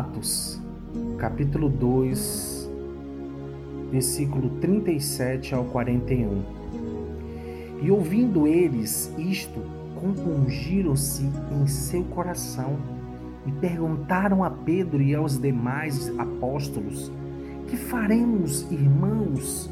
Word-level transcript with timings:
Atos, 0.00 0.58
capítulo 1.18 1.68
2, 1.68 2.70
versículo 3.90 4.48
37 4.58 5.54
ao 5.54 5.64
41. 5.66 6.42
E 7.82 7.90
ouvindo 7.90 8.46
eles 8.46 9.12
isto, 9.18 9.60
compungiram-se 10.00 11.28
em 11.52 11.66
seu 11.66 12.02
coração 12.04 12.78
e 13.46 13.52
perguntaram 13.52 14.42
a 14.42 14.50
Pedro 14.50 15.02
e 15.02 15.14
aos 15.14 15.38
demais 15.38 16.10
apóstolos: 16.18 17.12
Que 17.68 17.76
faremos, 17.76 18.62
irmãos? 18.72 19.70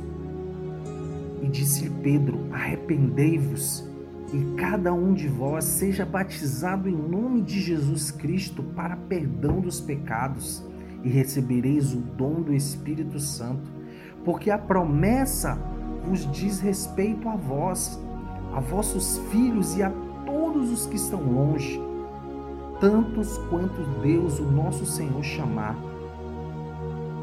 E 1.43 1.49
disse-lhe 1.49 1.90
Pedro: 2.03 2.39
Arrependei-vos 2.53 3.88
e 4.32 4.55
cada 4.57 4.93
um 4.93 5.14
de 5.14 5.27
vós 5.27 5.64
seja 5.64 6.05
batizado 6.05 6.89
em 6.89 6.95
nome 6.96 7.41
de 7.41 7.61
Jesus 7.61 8.11
Cristo 8.11 8.63
para 8.63 8.96
perdão 8.96 9.61
dos 9.61 9.81
pecados, 9.81 10.63
e 11.03 11.09
recebereis 11.09 11.95
o 11.95 11.99
dom 11.99 12.43
do 12.43 12.53
Espírito 12.53 13.21
Santo, 13.21 13.71
porque 14.25 14.50
a 14.50 14.59
promessa 14.59 15.59
vos 16.05 16.31
diz 16.33 16.61
respeito 16.61 17.29
a 17.29 17.36
vós, 17.36 17.99
a 18.53 18.61
vossos 18.61 19.19
filhos 19.31 19.77
e 19.77 19.83
a 19.83 19.91
todos 20.27 20.71
os 20.71 20.86
que 20.86 20.97
estão 20.97 21.22
longe, 21.22 21.81
tantos 22.81 23.39
quanto 23.49 23.83
Deus, 24.03 24.39
o 24.39 24.45
nosso 24.45 24.85
Senhor, 24.85 25.22
chamar. 25.22 25.77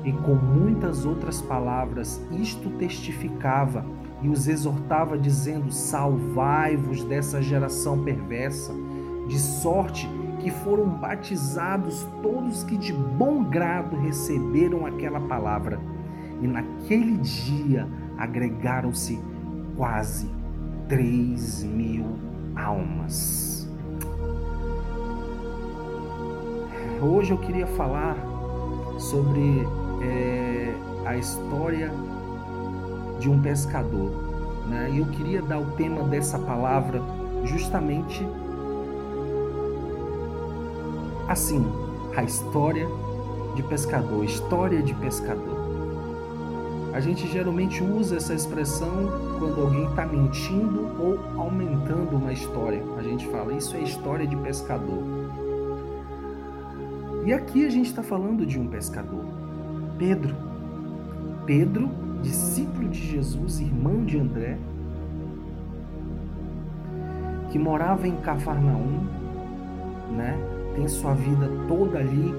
E 0.04 0.12
com 0.12 0.35
muitas 0.35 1.05
outras 1.05 1.41
palavras, 1.41 2.22
isto 2.32 2.70
testificava 2.72 3.85
e 4.22 4.30
os 4.30 4.48
exortava, 4.48 5.18
dizendo: 5.18 5.72
Salvai-vos 5.72 7.04
dessa 7.04 7.42
geração 7.42 8.04
perversa, 8.04 8.74
de 9.27 9.40
sorte 9.40 10.10
que 10.40 10.52
foram 10.52 10.88
batizados 10.88 12.07
todos 12.22 12.63
que 12.63 12.77
de 12.77 12.94
bom 12.94 13.44
grado 13.44 13.96
receberam 13.98 14.85
aquela 14.85 15.20
palavra. 15.20 15.80
E 16.41 16.48
naquele 16.48 17.18
dia 17.18 17.88
agregaram-se 18.18 19.20
quase 19.76 20.29
três 20.88 21.63
mil 21.63 22.05
almas. 22.55 23.68
Hoje 27.02 27.32
eu 27.32 27.38
queria 27.38 27.68
falar 27.68 28.16
sobre 28.98 29.68
é, 30.02 30.74
a 31.05 31.18
história 31.18 31.91
de 33.20 33.30
um 33.30 33.41
pescador. 33.41 34.12
Né? 34.68 34.91
E 34.94 34.99
eu 34.99 35.05
queria 35.08 35.41
dar 35.41 35.60
o 35.60 35.71
tema 35.71 36.04
dessa 36.04 36.40
palavra 36.40 37.02
justamente 37.44 38.26
assim: 41.27 41.66
a 42.16 42.24
história 42.24 42.88
de 43.55 43.63
pescador, 43.63 44.24
história 44.24 44.82
de 44.82 44.94
pescador. 44.96 45.66
A 46.94 47.02
gente 47.02 47.27
geralmente 47.27 47.84
usa 47.84 48.16
essa 48.16 48.34
expressão 48.34 49.12
quando 49.38 49.60
alguém 49.60 49.85
está 49.85 50.05
mentindo 50.05 50.96
ou 50.98 51.20
aumentando 51.38 52.16
uma 52.16 52.32
história. 52.32 52.82
A 52.98 53.04
gente 53.04 53.27
fala, 53.27 53.54
isso 53.54 53.76
é 53.76 53.82
história 53.82 54.26
de 54.26 54.35
pescador. 54.38 55.04
E 57.26 57.34
aqui 57.34 57.66
a 57.66 57.70
gente 57.70 57.88
está 57.88 58.02
falando 58.02 58.46
de 58.46 58.57
um 58.57 58.68
pescador, 58.68 59.26
Pedro. 59.98 60.34
Pedro 61.46 61.90
discípulo 62.21 62.90
de 62.90 63.12
Jesus, 63.12 63.60
irmão 63.60 64.03
de 64.06 64.19
André, 64.19 64.58
que 67.52 67.59
morava 67.59 68.07
em 68.07 68.16
Cafarnaum, 68.18 69.07
né? 70.12 70.38
Tem 70.75 70.88
sua 70.88 71.13
vida 71.13 71.50
toda 71.68 72.00
ali 72.00 72.34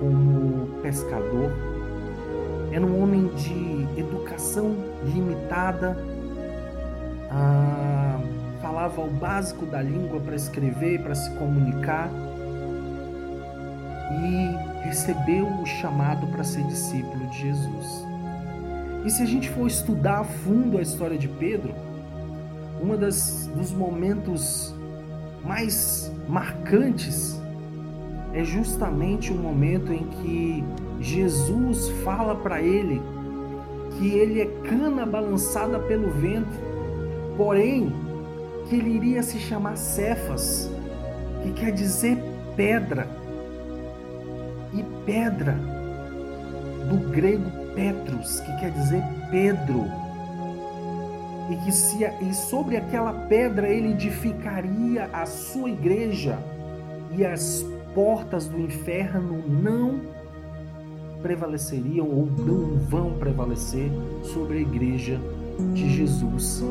como 0.00 0.66
pescador. 0.82 1.52
Era 2.72 2.84
um 2.84 3.02
homem 3.02 3.28
de 3.28 3.86
educação 3.98 4.74
limitada, 5.04 5.96
ah, 7.30 8.20
falava 8.60 9.00
o 9.00 9.10
básico 9.10 9.64
da 9.66 9.80
língua 9.80 10.20
para 10.20 10.36
escrever, 10.36 11.02
para 11.02 11.14
se 11.14 11.30
comunicar 11.36 12.10
e 14.10 14.84
recebeu 14.84 15.46
o 15.46 15.66
chamado 15.66 16.26
para 16.28 16.42
ser 16.42 16.64
discípulo 16.64 17.26
de 17.28 17.38
Jesus. 17.38 18.06
E 19.04 19.10
se 19.10 19.22
a 19.22 19.26
gente 19.26 19.48
for 19.50 19.66
estudar 19.66 20.20
a 20.20 20.24
fundo 20.24 20.78
a 20.78 20.82
história 20.82 21.16
de 21.16 21.28
Pedro, 21.28 21.74
um 22.80 22.96
dos 22.96 23.72
momentos 23.72 24.74
mais 25.44 26.12
marcantes 26.28 27.40
é 28.32 28.44
justamente 28.44 29.32
o 29.32 29.36
momento 29.36 29.92
em 29.92 30.04
que 30.04 30.64
Jesus 31.00 31.88
fala 32.04 32.34
para 32.34 32.60
ele 32.60 33.00
que 33.96 34.08
ele 34.08 34.40
é 34.40 34.46
cana 34.68 35.04
balançada 35.04 35.78
pelo 35.80 36.10
vento, 36.10 36.58
porém 37.36 37.92
que 38.68 38.76
ele 38.76 38.90
iria 38.90 39.22
se 39.22 39.38
chamar 39.38 39.76
Cefas, 39.76 40.70
que 41.42 41.52
quer 41.52 41.72
dizer 41.72 42.18
pedra. 42.54 43.08
E 44.72 44.82
pedra 45.06 45.56
do 46.90 47.10
grego 47.10 47.50
Petrus, 47.78 48.40
que 48.40 48.52
quer 48.56 48.72
dizer 48.72 49.04
Pedro. 49.30 49.84
E 51.48 51.56
que 51.64 51.70
se, 51.70 52.04
e 52.04 52.34
sobre 52.34 52.76
aquela 52.76 53.12
pedra 53.12 53.68
ele 53.68 53.92
edificaria 53.92 55.08
a 55.12 55.24
sua 55.24 55.70
igreja, 55.70 56.36
e 57.16 57.24
as 57.24 57.64
portas 57.94 58.48
do 58.48 58.60
inferno 58.60 59.44
não 59.48 60.00
prevaleceriam 61.22 62.06
ou 62.06 62.26
não 62.26 62.78
vão 62.78 63.12
prevalecer 63.12 63.90
sobre 64.24 64.58
a 64.58 64.60
igreja 64.60 65.20
de 65.72 65.88
Jesus. 65.88 66.64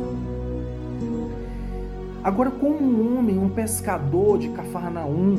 Agora, 2.22 2.52
como 2.52 2.80
um 2.80 3.18
homem, 3.18 3.38
um 3.38 3.50
pescador 3.50 4.38
de 4.38 4.50
Cafarnaum, 4.50 5.38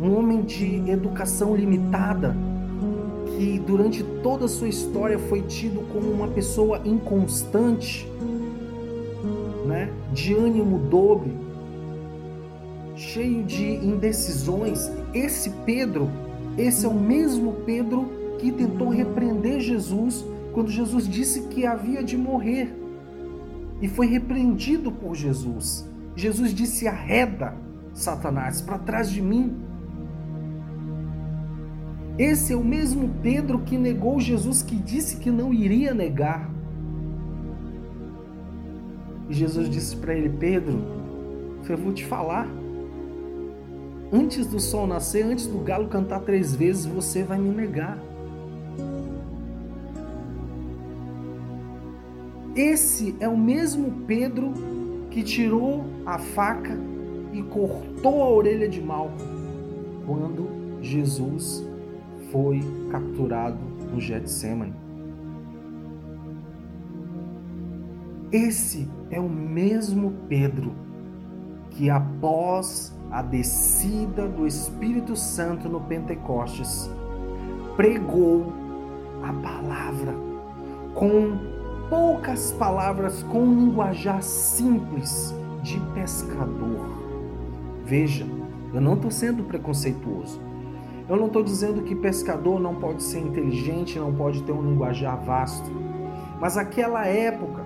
um 0.00 0.18
homem 0.18 0.42
de 0.42 0.90
educação 0.90 1.54
limitada, 1.54 2.34
que 3.36 3.58
durante 3.58 4.02
toda 4.22 4.44
a 4.44 4.48
sua 4.48 4.68
história 4.68 5.18
foi 5.18 5.42
tido 5.42 5.80
como 5.92 6.10
uma 6.10 6.28
pessoa 6.28 6.80
inconstante, 6.84 8.08
né? 9.66 9.90
de 10.12 10.34
ânimo 10.34 10.78
dobre, 10.88 11.32
cheio 12.96 13.42
de 13.44 13.64
indecisões. 13.64 14.90
Esse 15.12 15.50
Pedro, 15.66 16.08
esse 16.56 16.86
é 16.86 16.88
o 16.88 16.94
mesmo 16.94 17.54
Pedro 17.66 18.10
que 18.38 18.52
tentou 18.52 18.88
repreender 18.88 19.60
Jesus 19.60 20.24
quando 20.52 20.70
Jesus 20.70 21.08
disse 21.08 21.42
que 21.48 21.66
havia 21.66 22.02
de 22.02 22.16
morrer 22.16 22.72
e 23.80 23.88
foi 23.88 24.06
repreendido 24.06 24.92
por 24.92 25.14
Jesus. 25.14 25.88
Jesus 26.14 26.54
disse: 26.54 26.86
Arreda, 26.86 27.54
Satanás, 27.92 28.62
para 28.62 28.78
trás 28.78 29.10
de 29.10 29.20
mim. 29.20 29.56
Esse 32.18 32.52
é 32.52 32.56
o 32.56 32.62
mesmo 32.62 33.10
Pedro 33.22 33.60
que 33.60 33.76
negou 33.76 34.20
Jesus, 34.20 34.62
que 34.62 34.76
disse 34.76 35.16
que 35.16 35.30
não 35.30 35.52
iria 35.52 35.92
negar. 35.92 36.48
E 39.28 39.34
Jesus 39.34 39.68
disse 39.68 39.96
para 39.96 40.14
ele: 40.14 40.28
Pedro, 40.28 40.78
eu 41.68 41.76
vou 41.76 41.92
te 41.92 42.04
falar. 42.04 42.48
Antes 44.12 44.46
do 44.46 44.60
sol 44.60 44.86
nascer, 44.86 45.24
antes 45.24 45.46
do 45.48 45.58
galo 45.58 45.88
cantar 45.88 46.20
três 46.20 46.54
vezes, 46.54 46.86
você 46.86 47.24
vai 47.24 47.38
me 47.38 47.48
negar. 47.48 47.98
Esse 52.54 53.16
é 53.18 53.28
o 53.28 53.36
mesmo 53.36 53.90
Pedro 54.06 54.52
que 55.10 55.24
tirou 55.24 55.84
a 56.06 56.18
faca 56.18 56.78
e 57.32 57.42
cortou 57.42 58.22
a 58.22 58.30
orelha 58.30 58.68
de 58.68 58.80
Malco 58.80 59.18
quando 60.06 60.48
Jesus 60.80 61.66
foi 62.34 62.60
capturado 62.90 63.56
no 63.92 64.00
Getsemane. 64.00 64.74
Esse 68.32 68.90
é 69.08 69.20
o 69.20 69.28
mesmo 69.28 70.12
Pedro 70.28 70.72
que 71.70 71.88
após 71.88 72.92
a 73.08 73.22
descida 73.22 74.26
do 74.26 74.48
Espírito 74.48 75.14
Santo 75.14 75.68
no 75.68 75.80
Pentecostes 75.82 76.90
pregou 77.76 78.52
a 79.22 79.32
palavra 79.32 80.12
com 80.92 81.38
poucas 81.88 82.50
palavras, 82.50 83.22
com 83.22 83.44
um 83.44 83.66
linguajar 83.66 84.20
simples 84.20 85.32
de 85.62 85.78
pescador. 85.94 86.88
Veja, 87.84 88.26
eu 88.72 88.80
não 88.80 88.94
estou 88.94 89.12
sendo 89.12 89.44
preconceituoso. 89.44 90.53
Eu 91.08 91.16
não 91.16 91.26
estou 91.26 91.42
dizendo 91.42 91.82
que 91.82 91.94
pescador 91.94 92.58
não 92.58 92.76
pode 92.76 93.02
ser 93.02 93.20
inteligente, 93.20 93.98
não 93.98 94.14
pode 94.14 94.42
ter 94.42 94.52
um 94.52 94.62
linguajar 94.62 95.22
vasto. 95.22 95.70
Mas 96.40 96.56
aquela 96.56 97.06
época, 97.06 97.64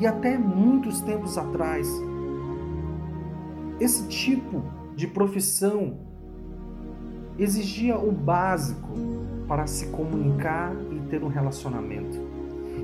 e 0.00 0.06
até 0.06 0.36
muitos 0.36 1.00
tempos 1.00 1.38
atrás, 1.38 1.88
esse 3.78 4.08
tipo 4.08 4.62
de 4.96 5.06
profissão 5.06 5.94
exigia 7.38 7.96
o 7.96 8.10
básico 8.10 8.88
para 9.46 9.66
se 9.66 9.86
comunicar 9.86 10.74
e 10.90 10.98
ter 11.08 11.22
um 11.22 11.28
relacionamento. 11.28 12.20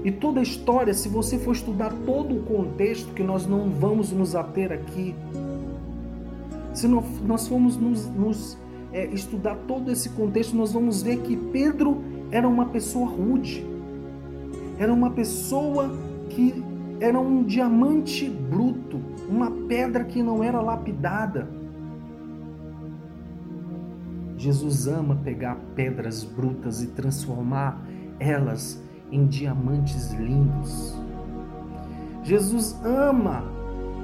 E 0.04 0.10
toda 0.10 0.40
a 0.40 0.42
história, 0.42 0.94
se 0.94 1.08
você 1.08 1.38
for 1.38 1.52
estudar 1.52 1.92
todo 2.06 2.36
o 2.36 2.42
contexto, 2.44 3.12
que 3.12 3.22
nós 3.22 3.46
não 3.46 3.70
vamos 3.70 4.12
nos 4.12 4.34
ater 4.34 4.72
aqui, 4.72 5.14
se 6.72 6.86
nós 6.88 7.48
formos 7.48 7.76
nos, 7.76 8.06
nos 8.06 8.58
é, 8.92 9.06
estudar 9.06 9.56
todo 9.66 9.90
esse 9.90 10.10
contexto, 10.10 10.56
nós 10.56 10.72
vamos 10.72 11.02
ver 11.02 11.20
que 11.20 11.36
Pedro 11.36 12.02
era 12.30 12.48
uma 12.48 12.66
pessoa 12.66 13.08
rude, 13.08 13.66
era 14.78 14.92
uma 14.92 15.10
pessoa 15.10 15.90
que 16.28 16.62
era 17.00 17.18
um 17.18 17.42
diamante 17.42 18.28
bruto, 18.28 19.00
uma 19.28 19.50
pedra 19.50 20.04
que 20.04 20.22
não 20.22 20.42
era 20.42 20.60
lapidada. 20.60 21.48
Jesus 24.36 24.86
ama 24.86 25.16
pegar 25.16 25.56
pedras 25.74 26.24
brutas 26.24 26.82
e 26.82 26.88
transformar 26.88 27.82
elas 28.18 28.82
em 29.10 29.26
diamantes 29.26 30.12
lindos. 30.12 30.98
Jesus 32.22 32.78
ama 32.84 33.59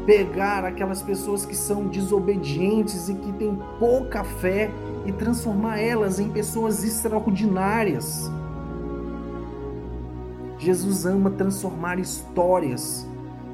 pegar 0.06 0.64
aquelas 0.64 1.02
pessoas 1.02 1.44
que 1.44 1.56
são 1.56 1.88
desobedientes 1.88 3.08
e 3.08 3.14
que 3.14 3.32
têm 3.32 3.58
pouca 3.78 4.22
fé 4.22 4.70
e 5.04 5.12
transformar 5.12 5.78
elas 5.80 6.20
em 6.20 6.30
pessoas 6.30 6.84
extraordinárias. 6.84 8.30
Jesus 10.58 11.04
ama 11.04 11.30
transformar 11.30 11.98
histórias 11.98 13.06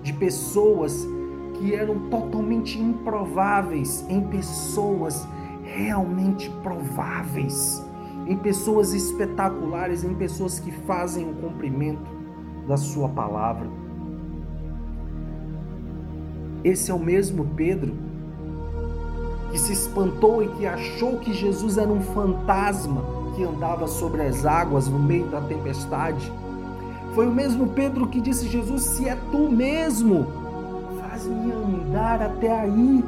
de 0.03 0.13
pessoas 0.13 1.07
que 1.55 1.75
eram 1.75 2.11
totalmente 2.11 2.79
improváveis 2.79 4.05
em 4.09 4.21
pessoas 4.21 5.27
realmente 5.65 6.51
prováveis, 6.63 7.83
em 8.27 8.37
pessoas 8.37 8.93
espetaculares, 8.93 10.05
em 10.05 10.15
pessoas 10.15 10.59
que 10.59 10.71
fazem 10.71 11.31
o 11.31 11.35
cumprimento 11.35 12.11
da 12.69 12.77
Sua 12.77 13.09
palavra. 13.09 13.82
Esse 16.65 16.91
é 16.91 16.95
o 16.95 16.99
mesmo 16.99 17.45
Pedro 17.57 17.93
que 19.51 19.59
se 19.59 19.73
espantou 19.73 20.43
e 20.43 20.49
que 20.49 20.67
achou 20.67 21.19
que 21.19 21.33
Jesus 21.33 21.77
era 21.77 21.91
um 21.91 22.01
fantasma 22.01 23.05
que 23.37 23.45
andava 23.45 23.87
sobre 23.87 24.23
as 24.23 24.47
águas 24.47 24.89
no 24.89 24.99
meio 24.99 25.27
da 25.27 25.41
tempestade. 25.41 26.33
Foi 27.15 27.27
o 27.27 27.33
mesmo 27.33 27.69
Pedro 27.69 28.07
que 28.07 28.21
disse: 28.21 28.49
Jesus, 28.49 28.83
se 28.83 29.09
é 29.09 29.17
tu 29.31 29.51
mesmo, 29.51 30.27
faz-me 31.01 31.53
andar 31.53 32.23
até 32.23 32.61
aí. 32.61 33.05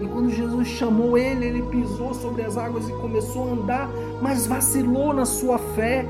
E 0.00 0.06
quando 0.06 0.30
Jesus 0.30 0.68
chamou 0.68 1.16
ele, 1.16 1.46
ele 1.46 1.62
pisou 1.62 2.14
sobre 2.14 2.42
as 2.42 2.56
águas 2.56 2.88
e 2.88 2.92
começou 2.92 3.48
a 3.48 3.52
andar, 3.52 3.90
mas 4.22 4.46
vacilou 4.46 5.12
na 5.12 5.24
sua 5.24 5.58
fé 5.58 6.06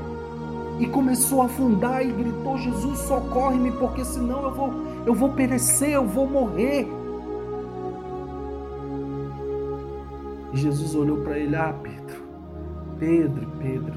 e 0.79 0.85
começou 0.87 1.41
a 1.41 1.45
afundar 1.45 2.05
e 2.05 2.11
gritou: 2.11 2.57
Jesus, 2.57 2.99
socorre-me, 2.99 3.71
porque 3.71 4.03
senão 4.03 4.43
eu 4.43 4.51
vou, 4.53 4.73
eu 5.09 5.15
vou 5.15 5.29
perecer, 5.29 5.89
eu 5.89 6.05
vou 6.05 6.27
morrer. 6.29 6.87
E 10.53 10.57
Jesus 10.57 10.93
olhou 10.93 11.17
para 11.21 11.35
ele: 11.39 11.55
Ah, 11.55 11.73
Pedro, 11.81 12.23
Pedro, 12.99 13.47
Pedro, 13.57 13.93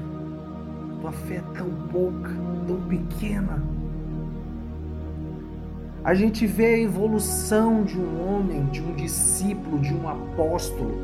tua 0.99 1.11
fé 1.11 1.35
é 1.35 1.43
tão 1.55 1.69
pouca, 1.91 2.31
tão 2.65 2.81
pequena. 2.87 3.61
A 6.03 6.15
gente 6.15 6.47
vê 6.47 6.65
a 6.65 6.79
evolução 6.79 7.83
de 7.83 7.99
um 7.99 8.27
homem, 8.27 8.65
de 8.71 8.81
um 8.81 8.95
discípulo, 8.95 9.79
de 9.79 9.93
um 9.93 10.09
apóstolo 10.09 10.95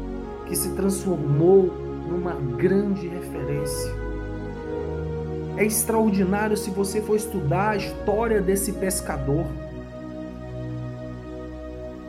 que 0.48 0.56
se 0.56 0.72
transformou 0.72 1.72
numa 2.10 2.34
grande 2.58 3.08
referência. 3.08 3.94
É 5.56 5.64
extraordinário 5.64 6.58
se 6.58 6.72
você 6.72 7.00
for 7.00 7.16
estudar 7.16 7.70
a 7.70 7.78
história 7.78 8.42
desse 8.42 8.72
pescador. 8.74 9.46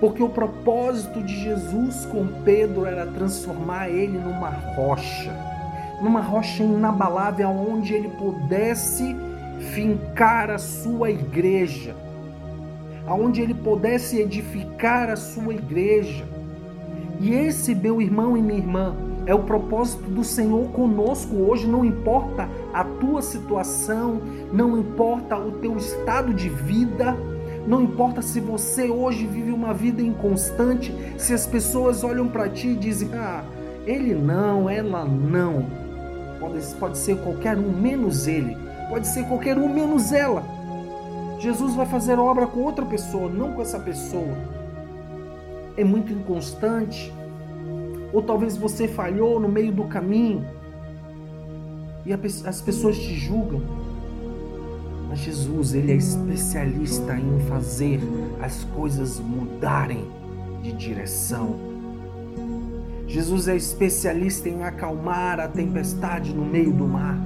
Porque 0.01 0.23
o 0.23 0.29
propósito 0.29 1.23
de 1.23 1.45
Jesus 1.45 2.07
com 2.07 2.27
Pedro 2.43 2.87
era 2.87 3.07
transformar 3.07 3.91
ele 3.91 4.19
numa 4.19 4.49
rocha, 4.49 5.31
numa 6.03 6.21
rocha 6.21 6.63
inabalável 6.63 7.51
onde 7.51 7.93
ele 7.93 8.09
pudesse 8.09 9.15
fincar 9.75 10.51
a 10.51 10.59
sua 10.59 11.11
igreja, 11.11 11.95
aonde 13.07 13.43
ele 13.43 13.53
pudesse 13.53 14.19
edificar 14.19 15.11
a 15.11 15.17
sua 15.17 15.53
igreja. 15.53 16.25
E 17.21 17.35
esse, 17.35 17.75
meu 17.75 18.01
irmão 18.01 18.35
e 18.35 18.41
minha 18.41 18.59
irmã, 18.59 18.97
é 19.27 19.35
o 19.35 19.43
propósito 19.43 20.05
do 20.05 20.25
Senhor 20.25 20.71
conosco 20.71 21.37
hoje, 21.37 21.67
não 21.67 21.85
importa 21.85 22.49
a 22.73 22.83
tua 22.83 23.21
situação, 23.21 24.21
não 24.51 24.79
importa 24.79 25.37
o 25.37 25.53
teu 25.53 25.77
estado 25.77 26.33
de 26.33 26.49
vida, 26.49 27.15
não 27.67 27.83
importa 27.83 28.23
se 28.23 28.41
você 28.41 28.89
hoje 28.89 29.27
vive 29.27 29.53
uma 29.53 29.75
vida 29.75 30.03
inconstante, 30.03 30.95
se 31.19 31.33
as 31.33 31.47
pessoas 31.47 32.03
olham 32.03 32.29
para 32.29 32.49
ti 32.49 32.69
e 32.69 32.77
dizem: 32.77 33.11
"Ah, 33.15 33.45
ele 33.87 34.15
não, 34.15 34.69
ela 34.69 35.05
não". 35.05 35.67
Pode, 36.39 36.75
pode 36.77 36.99
ser 36.99 37.19
qualquer 37.19 37.57
um 37.59 37.71
menos 37.71 38.27
ele, 38.27 38.57
pode 38.89 39.07
ser 39.07 39.25
qualquer 39.25 39.59
um 39.59 39.69
menos 39.69 40.13
ela. 40.13 40.43
Jesus 41.39 41.75
vai 41.75 41.87
fazer 41.87 42.19
obra 42.19 42.47
com 42.47 42.61
outra 42.61 42.85
pessoa, 42.85 43.29
não 43.29 43.53
com 43.53 43.63
essa 43.63 43.79
pessoa. 43.79 44.37
É 45.77 45.85
muito 45.85 46.13
inconstante, 46.13 47.13
ou 48.13 48.23
talvez 48.23 48.57
você 48.57 48.89
falhou 48.89 49.39
no 49.39 49.49
meio 49.49 49.73
do 49.73 49.85
caminho 49.85 50.45
e 52.05 52.13
as 52.13 52.61
pessoas 52.61 52.99
te 52.99 53.15
julgam. 53.15 53.80
Mas 55.11 55.19
Jesus, 55.19 55.75
ele 55.75 55.91
é 55.91 55.97
especialista 55.97 57.17
em 57.17 57.41
fazer 57.49 58.01
as 58.41 58.63
coisas 58.77 59.19
mudarem 59.19 60.05
de 60.63 60.71
direção. 60.73 61.57
Jesus 63.09 63.49
é 63.49 63.57
especialista 63.57 64.49
em 64.49 64.63
acalmar 64.63 65.41
a 65.41 65.49
tempestade 65.49 66.33
no 66.33 66.45
meio 66.45 66.73
do 66.73 66.87
mar. 66.87 67.19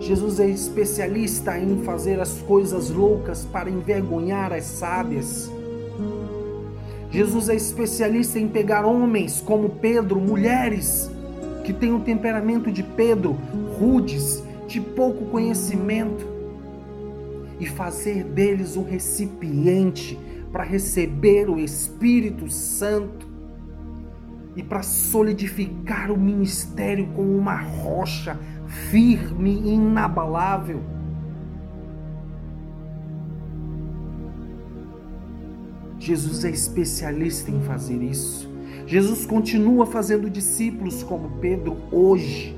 Jesus 0.00 0.38
é 0.38 0.46
especialista 0.46 1.58
em 1.58 1.82
fazer 1.82 2.20
as 2.20 2.42
coisas 2.42 2.90
loucas 2.90 3.46
para 3.46 3.70
envergonhar 3.70 4.52
as 4.52 4.64
sábias. 4.64 5.50
Jesus 7.10 7.48
é 7.48 7.54
especialista 7.54 8.38
em 8.38 8.48
pegar 8.48 8.84
homens 8.84 9.40
como 9.40 9.70
Pedro, 9.70 10.20
mulheres 10.20 11.10
que 11.64 11.72
têm 11.72 11.94
o 11.94 12.00
temperamento 12.00 12.70
de 12.70 12.82
Pedro, 12.82 13.32
rudes, 13.78 14.42
de 14.66 14.78
pouco 14.78 15.24
conhecimento, 15.26 16.31
e 17.60 17.66
fazer 17.66 18.24
deles 18.24 18.76
um 18.76 18.82
recipiente 18.82 20.18
para 20.52 20.64
receber 20.64 21.48
o 21.48 21.58
Espírito 21.58 22.50
Santo 22.50 23.26
e 24.54 24.62
para 24.62 24.82
solidificar 24.82 26.10
o 26.10 26.18
ministério 26.18 27.08
como 27.14 27.36
uma 27.36 27.56
rocha 27.56 28.38
firme 28.90 29.62
e 29.64 29.74
inabalável. 29.74 30.82
Jesus 35.98 36.44
é 36.44 36.50
especialista 36.50 37.50
em 37.50 37.60
fazer 37.62 38.02
isso. 38.02 38.50
Jesus 38.86 39.24
continua 39.24 39.86
fazendo 39.86 40.28
discípulos 40.28 41.02
como 41.02 41.38
Pedro 41.38 41.76
hoje. 41.92 42.56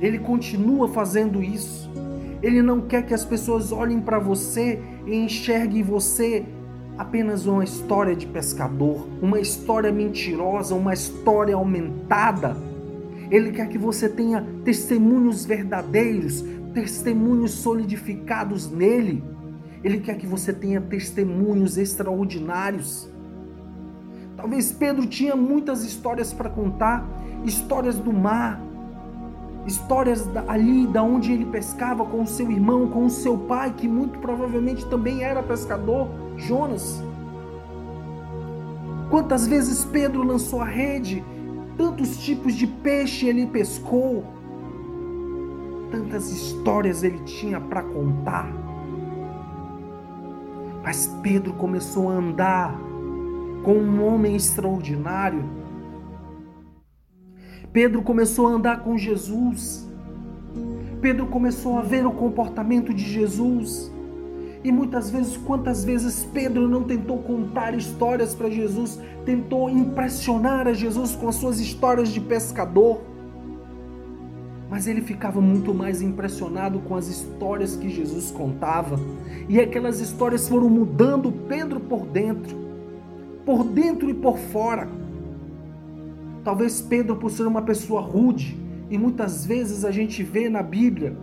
Ele 0.00 0.18
continua 0.18 0.86
fazendo 0.86 1.42
isso. 1.42 1.90
Ele 2.44 2.60
não 2.60 2.82
quer 2.82 3.06
que 3.06 3.14
as 3.14 3.24
pessoas 3.24 3.72
olhem 3.72 4.02
para 4.02 4.18
você 4.18 4.78
e 5.06 5.16
enxerguem 5.16 5.82
você 5.82 6.44
apenas 6.98 7.46
uma 7.46 7.64
história 7.64 8.14
de 8.14 8.26
pescador, 8.26 9.08
uma 9.22 9.40
história 9.40 9.90
mentirosa, 9.90 10.74
uma 10.74 10.92
história 10.92 11.54
aumentada. 11.54 12.54
Ele 13.30 13.50
quer 13.50 13.66
que 13.70 13.78
você 13.78 14.10
tenha 14.10 14.46
testemunhos 14.62 15.46
verdadeiros, 15.46 16.44
testemunhos 16.74 17.52
solidificados 17.52 18.70
nele. 18.70 19.24
Ele 19.82 20.00
quer 20.00 20.18
que 20.18 20.26
você 20.26 20.52
tenha 20.52 20.82
testemunhos 20.82 21.78
extraordinários. 21.78 23.08
Talvez 24.36 24.70
Pedro 24.70 25.06
tinha 25.06 25.34
muitas 25.34 25.82
histórias 25.82 26.30
para 26.34 26.50
contar, 26.50 27.08
histórias 27.42 27.98
do 27.98 28.12
mar, 28.12 28.60
histórias 29.66 30.28
ali 30.46 30.86
da 30.86 31.02
onde 31.02 31.32
ele 31.32 31.46
pescava 31.46 32.04
com 32.04 32.22
o 32.22 32.26
seu 32.26 32.50
irmão, 32.50 32.88
com 32.88 33.06
o 33.06 33.10
seu 33.10 33.38
pai, 33.38 33.72
que 33.76 33.88
muito 33.88 34.18
provavelmente 34.18 34.86
também 34.86 35.22
era 35.22 35.42
pescador, 35.42 36.08
Jonas. 36.36 37.02
Quantas 39.10 39.46
vezes 39.46 39.84
Pedro 39.84 40.22
lançou 40.22 40.60
a 40.60 40.66
rede, 40.66 41.24
tantos 41.76 42.18
tipos 42.18 42.54
de 42.54 42.66
peixe 42.66 43.26
ele 43.26 43.46
pescou, 43.46 44.24
tantas 45.90 46.30
histórias 46.30 47.02
ele 47.02 47.18
tinha 47.20 47.60
para 47.60 47.82
contar. 47.82 48.52
Mas 50.82 51.06
Pedro 51.22 51.54
começou 51.54 52.10
a 52.10 52.14
andar 52.14 52.78
com 53.62 53.74
um 53.74 54.04
homem 54.04 54.36
extraordinário. 54.36 55.42
Pedro 57.74 58.02
começou 58.02 58.46
a 58.46 58.50
andar 58.50 58.84
com 58.84 58.96
Jesus. 58.96 59.84
Pedro 61.00 61.26
começou 61.26 61.76
a 61.76 61.82
ver 61.82 62.06
o 62.06 62.12
comportamento 62.12 62.94
de 62.94 63.02
Jesus. 63.02 63.90
E 64.62 64.70
muitas 64.70 65.10
vezes, 65.10 65.36
quantas 65.36 65.84
vezes 65.84 66.24
Pedro 66.32 66.68
não 66.68 66.84
tentou 66.84 67.18
contar 67.18 67.74
histórias 67.74 68.32
para 68.32 68.48
Jesus, 68.48 69.00
tentou 69.26 69.68
impressionar 69.68 70.68
a 70.68 70.72
Jesus 70.72 71.16
com 71.16 71.28
as 71.28 71.34
suas 71.34 71.58
histórias 71.58 72.10
de 72.10 72.20
pescador. 72.20 73.00
Mas 74.70 74.86
ele 74.86 75.00
ficava 75.00 75.40
muito 75.40 75.74
mais 75.74 76.00
impressionado 76.00 76.78
com 76.78 76.94
as 76.94 77.08
histórias 77.08 77.74
que 77.74 77.88
Jesus 77.88 78.30
contava. 78.30 79.00
E 79.48 79.58
aquelas 79.58 79.98
histórias 79.98 80.48
foram 80.48 80.70
mudando 80.70 81.32
Pedro 81.48 81.80
por 81.80 82.06
dentro, 82.06 82.56
por 83.44 83.64
dentro 83.64 84.08
e 84.08 84.14
por 84.14 84.38
fora. 84.38 84.88
Talvez 86.44 86.82
Pedro, 86.82 87.16
por 87.16 87.30
ser 87.30 87.46
uma 87.46 87.62
pessoa 87.62 88.02
rude, 88.02 88.56
e 88.90 88.98
muitas 88.98 89.46
vezes 89.46 89.84
a 89.84 89.90
gente 89.90 90.22
vê 90.22 90.50
na 90.50 90.62
Bíblia 90.62 91.16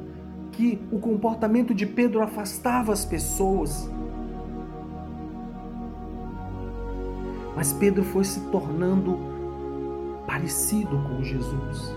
que 0.52 0.82
o 0.92 0.98
comportamento 1.00 1.74
de 1.76 1.86
Pedro 1.86 2.22
afastava 2.22 2.92
as 2.92 3.06
pessoas. 3.06 3.90
Mas 7.56 7.72
Pedro 7.72 8.04
foi 8.04 8.24
se 8.24 8.40
tornando 8.50 9.20
parecido 10.26 10.98
com 11.08 11.24
Jesus. 11.24 11.96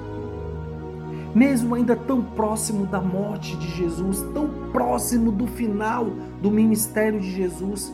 Mesmo 1.35 1.75
ainda 1.75 1.97
tão 1.97 2.23
próximo 2.23 2.87
da 2.87 3.01
morte 3.01 3.57
de 3.57 3.69
Jesus, 3.71 4.21
tão 4.35 4.49
próximo 4.71 5.33
do 5.33 5.47
final 5.47 6.07
do 6.41 6.51
ministério 6.51 7.19
de 7.19 7.31
Jesus, 7.31 7.93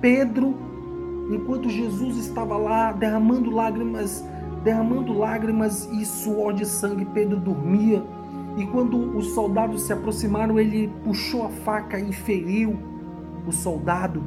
Pedro, 0.00 0.54
enquanto 1.32 1.68
Jesus 1.68 2.16
estava 2.16 2.56
lá 2.56 2.92
derramando 2.92 3.50
lágrimas, 3.50 4.24
derramando 4.62 5.16
lágrimas 5.16 5.88
e 5.92 6.04
suor 6.04 6.52
de 6.52 6.66
sangue, 6.66 7.04
Pedro 7.06 7.38
dormia 7.38 8.02
e 8.56 8.66
quando 8.66 9.16
os 9.16 9.32
soldados 9.32 9.82
se 9.82 9.92
aproximaram, 9.92 10.58
ele 10.58 10.92
puxou 11.04 11.46
a 11.46 11.48
faca 11.48 11.98
e 11.98 12.12
feriu 12.12 12.78
o 13.46 13.52
soldado. 13.52 14.22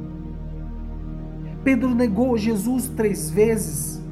Pedro 1.62 1.94
negou 1.94 2.36
Jesus 2.36 2.88
três 2.88 3.30
vezes, 3.30 4.02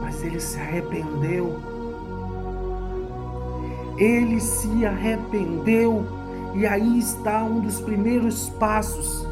mas 0.00 0.22
ele 0.24 0.40
se 0.40 0.58
arrependeu. 0.58 1.56
Ele 3.98 4.40
se 4.40 4.86
arrependeu, 4.86 6.06
e 6.54 6.66
aí 6.66 6.98
está 6.98 7.44
um 7.44 7.60
dos 7.60 7.80
primeiros 7.80 8.48
passos. 8.50 9.26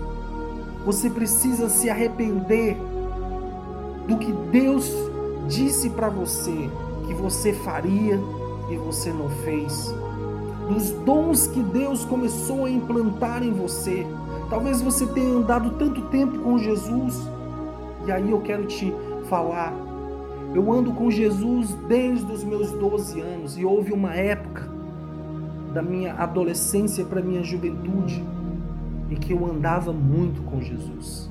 Você 0.84 1.08
precisa 1.08 1.68
se 1.68 1.88
arrepender 1.88 2.76
do 4.06 4.18
que 4.18 4.30
Deus 4.52 4.92
disse 5.48 5.90
para 5.90 6.08
você 6.08 6.70
que 7.06 7.14
você 7.14 7.52
faria 7.52 8.20
e 8.70 8.76
você 8.76 9.12
não 9.12 9.28
fez, 9.30 9.92
dos 10.68 10.90
dons 10.90 11.46
que 11.46 11.62
Deus 11.62 12.04
começou 12.04 12.66
a 12.66 12.70
implantar 12.70 13.42
em 13.42 13.52
você. 13.52 14.06
Talvez 14.50 14.82
você 14.82 15.06
tenha 15.06 15.34
andado 15.34 15.70
tanto 15.78 16.02
tempo 16.02 16.38
com 16.40 16.58
Jesus, 16.58 17.18
e 18.06 18.12
aí 18.12 18.30
eu 18.30 18.40
quero 18.40 18.66
te 18.66 18.92
falar. 19.28 19.72
Eu 20.54 20.72
ando 20.72 20.92
com 20.92 21.10
Jesus 21.10 21.74
desde 21.88 22.30
os 22.30 22.44
meus 22.44 22.70
12 22.72 23.20
anos 23.20 23.58
e 23.58 23.64
houve 23.64 23.92
uma 23.92 24.14
época 24.14 24.68
da 25.74 25.82
minha 25.82 26.14
adolescência 26.14 27.04
para 27.04 27.20
minha 27.20 27.42
juventude 27.42 28.24
em 29.10 29.14
que 29.14 29.32
eu 29.32 29.46
andava 29.46 29.92
muito 29.92 30.42
com 30.42 30.60
Jesus. 30.60 31.30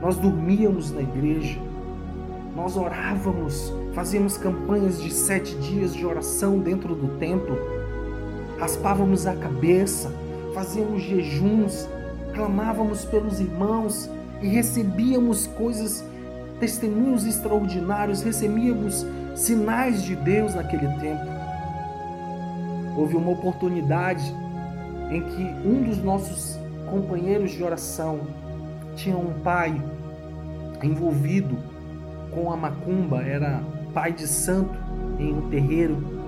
Nós 0.00 0.16
dormíamos 0.16 0.90
na 0.92 1.02
igreja, 1.02 1.60
nós 2.54 2.76
orávamos, 2.76 3.72
fazíamos 3.94 4.36
campanhas 4.36 5.00
de 5.02 5.10
sete 5.12 5.54
dias 5.56 5.94
de 5.94 6.04
oração 6.04 6.58
dentro 6.58 6.94
do 6.94 7.18
templo, 7.18 7.56
raspávamos 8.58 9.26
a 9.26 9.34
cabeça, 9.34 10.12
fazíamos 10.54 11.02
jejuns, 11.02 11.88
clamávamos 12.34 13.04
pelos 13.04 13.40
irmãos 13.40 14.08
e 14.42 14.48
recebíamos 14.48 15.46
coisas, 15.46 16.04
testemunhos 16.60 17.24
extraordinários, 17.24 18.22
recebíamos 18.22 19.06
sinais 19.34 20.02
de 20.02 20.14
Deus 20.14 20.54
naquele 20.54 20.88
tempo. 21.00 21.24
Houve 22.96 23.16
uma 23.16 23.30
oportunidade 23.30 24.22
em 25.10 25.22
que 25.22 25.42
um 25.66 25.82
dos 25.82 25.98
nossos 25.98 26.58
companheiros 26.90 27.52
de 27.52 27.64
oração 27.64 28.20
tinha 28.94 29.16
um 29.16 29.40
pai 29.40 29.82
envolvido 30.82 31.56
com 32.34 32.52
a 32.52 32.56
macumba, 32.56 33.22
era 33.22 33.62
pai 33.94 34.12
de 34.12 34.26
santo 34.26 34.74
em 35.18 35.32
um 35.32 35.48
terreiro. 35.48 36.22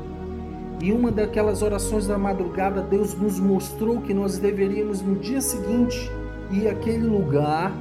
E 0.81 0.93
uma 0.93 1.11
daquelas 1.11 1.63
orações 1.63 2.07
da 2.07 2.19
madrugada, 2.19 2.83
Deus 2.83 3.15
nos 3.15 3.41
mostrou 3.41 4.01
que 4.01 4.13
nós 4.13 4.39
deveríamos 4.39 5.01
no 5.01 5.17
dia 5.17 5.41
seguinte 5.41 6.11
ir 6.51 6.69
àquele 6.69 7.07
lugar 7.07 7.73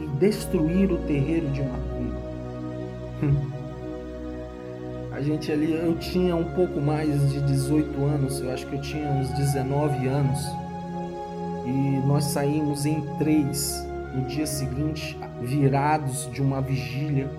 e 0.00 0.06
destruir 0.18 0.90
o 0.90 0.98
terreiro 0.98 1.48
de 1.48 1.62
macumba. 1.62 2.26
A 5.12 5.20
gente 5.22 5.50
ali, 5.50 5.72
eu 5.72 5.96
tinha 5.96 6.36
um 6.36 6.44
pouco 6.54 6.78
mais 6.78 7.32
de 7.32 7.40
18 7.40 8.04
anos, 8.04 8.38
eu 8.40 8.52
acho 8.52 8.66
que 8.66 8.74
eu 8.74 8.80
tinha 8.82 9.10
uns 9.10 9.30
19 9.30 10.06
anos. 10.06 10.46
E 11.64 12.06
nós 12.06 12.24
saímos 12.24 12.84
em 12.84 13.00
três 13.18 13.82
no 14.14 14.26
dia 14.26 14.46
seguinte, 14.46 15.18
virados 15.42 16.30
de 16.32 16.42
uma 16.42 16.60
vigília 16.60 17.30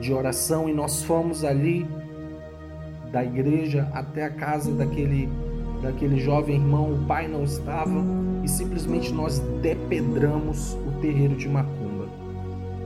de 0.00 0.12
oração, 0.12 0.68
e 0.68 0.74
nós 0.74 1.02
fomos 1.02 1.44
ali 1.44 1.86
da 3.10 3.24
igreja 3.24 3.88
até 3.92 4.24
a 4.24 4.30
casa 4.30 4.72
daquele 4.72 5.28
daquele 5.82 6.18
jovem 6.18 6.56
irmão, 6.56 6.92
o 6.92 7.06
pai 7.06 7.28
não 7.28 7.44
estava, 7.44 8.04
e 8.42 8.48
simplesmente 8.48 9.12
nós 9.12 9.38
depedramos 9.62 10.74
o 10.74 11.00
terreiro 11.00 11.36
de 11.36 11.48
Macumba. 11.48 12.08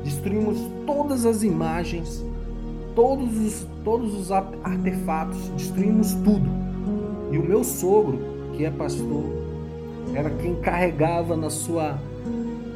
Destruímos 0.05 0.59
todas 0.87 1.25
as 1.25 1.43
imagens, 1.43 2.23
todos 2.95 3.39
os, 3.39 3.67
todos 3.83 4.15
os 4.15 4.31
artefatos, 4.31 5.49
destruímos 5.57 6.13
tudo. 6.17 6.51
E 7.31 7.39
o 7.39 7.43
meu 7.43 7.65
sogro, 7.65 8.19
que 8.53 8.65
é 8.65 8.71
pastor, 8.71 9.25
era 10.15 10.29
quem 10.29 10.57
carregava 10.57 11.35
na 11.37 11.49
sua 11.49 11.99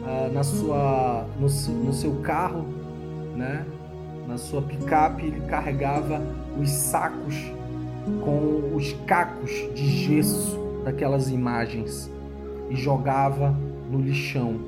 ah, 0.06 0.30
na 0.32 0.44
sua, 0.44 1.26
no, 1.38 1.48
no 1.84 1.92
seu 1.92 2.14
carro, 2.22 2.64
né? 3.34 3.66
na 4.26 4.38
sua 4.38 4.62
picape, 4.62 5.26
ele 5.26 5.40
carregava 5.42 6.20
os 6.60 6.70
sacos 6.70 7.52
com 8.24 8.74
os 8.74 8.92
cacos 9.06 9.50
de 9.74 9.86
gesso 9.86 10.58
daquelas 10.84 11.28
imagens 11.28 12.10
e 12.70 12.76
jogava 12.76 13.50
no 13.90 13.98
lixão. 13.98 14.60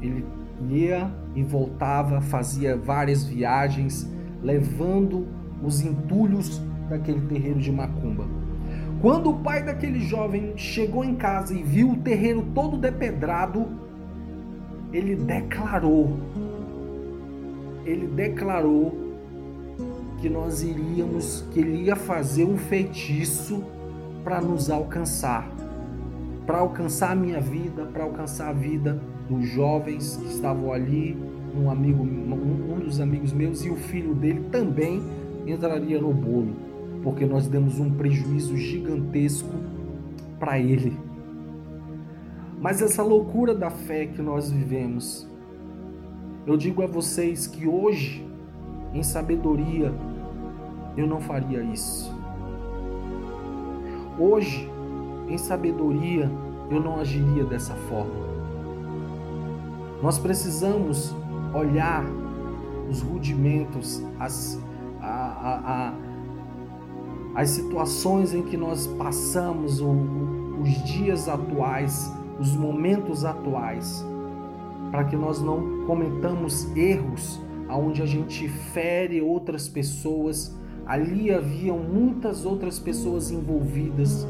Ele 0.00 0.24
ia 0.68 1.10
e 1.34 1.42
voltava, 1.42 2.20
fazia 2.20 2.76
várias 2.76 3.24
viagens, 3.24 4.10
levando 4.42 5.26
os 5.62 5.80
entulhos 5.80 6.60
daquele 6.88 7.20
terreiro 7.22 7.60
de 7.60 7.70
macumba. 7.70 8.26
Quando 9.00 9.30
o 9.30 9.38
pai 9.38 9.62
daquele 9.62 10.00
jovem 10.00 10.52
chegou 10.56 11.04
em 11.04 11.14
casa 11.14 11.54
e 11.54 11.62
viu 11.62 11.92
o 11.92 11.96
terreiro 11.96 12.42
todo 12.54 12.76
depedrado, 12.76 13.66
ele 14.92 15.14
declarou, 15.14 16.18
ele 17.84 18.06
declarou 18.06 19.10
que 20.20 20.28
nós 20.28 20.62
iríamos, 20.62 21.44
que 21.52 21.60
ele 21.60 21.84
ia 21.84 21.96
fazer 21.96 22.44
um 22.44 22.58
feitiço 22.58 23.64
para 24.22 24.40
nos 24.40 24.70
alcançar, 24.70 25.50
para 26.46 26.58
alcançar 26.58 27.12
a 27.12 27.14
minha 27.14 27.40
vida, 27.40 27.84
para 27.86 28.04
alcançar 28.04 28.50
a 28.50 28.52
vida 28.52 29.00
dos 29.28 29.48
jovens 29.48 30.16
que 30.16 30.26
estavam 30.26 30.72
ali, 30.72 31.16
um 31.56 31.70
amigo, 31.70 32.02
um, 32.02 32.80
dos 32.80 33.00
amigos 33.00 33.32
meus 33.32 33.64
e 33.64 33.70
o 33.70 33.76
filho 33.76 34.14
dele 34.14 34.44
também 34.50 35.02
entraria 35.46 36.00
no 36.00 36.12
bolo, 36.12 36.54
porque 37.02 37.24
nós 37.24 37.46
demos 37.46 37.78
um 37.78 37.90
prejuízo 37.90 38.56
gigantesco 38.56 39.54
para 40.38 40.58
ele. 40.58 40.96
Mas 42.60 42.82
essa 42.82 43.02
loucura 43.02 43.54
da 43.54 43.70
fé 43.70 44.04
que 44.04 44.20
nós 44.20 44.50
vivemos, 44.50 45.26
eu 46.46 46.58
digo 46.58 46.82
a 46.82 46.86
vocês 46.86 47.46
que 47.46 47.66
hoje, 47.66 48.28
em 48.92 49.02
sabedoria, 49.02 49.94
eu 50.94 51.06
não 51.06 51.20
faria 51.20 51.62
isso. 51.62 52.14
Hoje, 54.18 54.70
em 55.26 55.38
sabedoria, 55.38 56.30
eu 56.70 56.78
não 56.78 57.00
agiria 57.00 57.44
dessa 57.44 57.74
forma. 57.74 58.28
Nós 60.02 60.18
precisamos 60.18 61.16
olhar 61.54 62.04
os 62.90 63.00
rudimentos, 63.00 64.04
as, 64.18 64.60
a, 65.00 65.06
a, 65.06 65.88
a, 65.88 67.40
as 67.40 67.48
situações 67.48 68.34
em 68.34 68.42
que 68.42 68.58
nós 68.58 68.86
passamos, 68.86 69.80
o, 69.80 69.90
os 70.60 70.70
dias 70.84 71.26
atuais 71.26 72.19
os 72.40 72.56
momentos 72.56 73.24
atuais, 73.24 74.04
para 74.90 75.04
que 75.04 75.14
nós 75.14 75.40
não 75.40 75.84
cometamos 75.86 76.74
erros 76.74 77.40
aonde 77.68 78.02
a 78.02 78.06
gente 78.06 78.48
fere 78.48 79.20
outras 79.20 79.68
pessoas. 79.68 80.56
Ali 80.86 81.32
haviam 81.32 81.78
muitas 81.78 82.44
outras 82.44 82.78
pessoas 82.78 83.30
envolvidas 83.30 84.26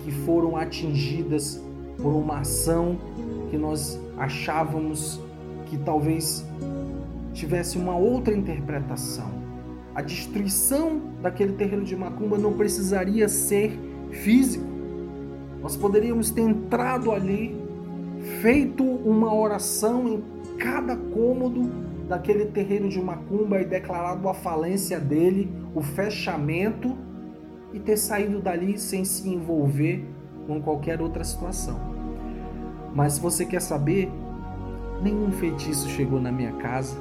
que 0.00 0.10
foram 0.10 0.56
atingidas 0.56 1.62
por 1.96 2.12
uma 2.12 2.40
ação 2.40 2.98
que 3.50 3.56
nós 3.56 3.98
achávamos 4.18 5.20
que 5.66 5.78
talvez 5.78 6.44
tivesse 7.32 7.78
uma 7.78 7.96
outra 7.96 8.34
interpretação. 8.34 9.30
A 9.94 10.02
destruição 10.02 11.00
daquele 11.22 11.52
terreiro 11.52 11.84
de 11.84 11.96
Macumba 11.96 12.36
não 12.36 12.52
precisaria 12.52 13.28
ser 13.28 13.78
físico. 14.10 14.69
Nós 15.70 15.76
poderíamos 15.76 16.32
ter 16.32 16.40
entrado 16.40 17.12
ali, 17.12 17.56
feito 18.42 18.82
uma 18.82 19.32
oração 19.32 20.08
em 20.08 20.24
cada 20.58 20.96
cômodo 20.96 21.70
daquele 22.08 22.46
terreiro 22.46 22.88
de 22.88 23.00
Macumba 23.00 23.60
e 23.60 23.64
declarado 23.64 24.28
a 24.28 24.34
falência 24.34 24.98
dele, 24.98 25.48
o 25.72 25.80
fechamento 25.80 26.98
e 27.72 27.78
ter 27.78 27.96
saído 27.96 28.40
dali 28.40 28.80
sem 28.80 29.04
se 29.04 29.28
envolver 29.28 30.04
com 30.44 30.60
qualquer 30.60 31.00
outra 31.00 31.22
situação. 31.22 31.78
Mas 32.92 33.12
se 33.12 33.20
você 33.20 33.46
quer 33.46 33.62
saber, 33.62 34.10
nenhum 35.00 35.30
feitiço 35.30 35.88
chegou 35.88 36.20
na 36.20 36.32
minha 36.32 36.54
casa, 36.54 36.98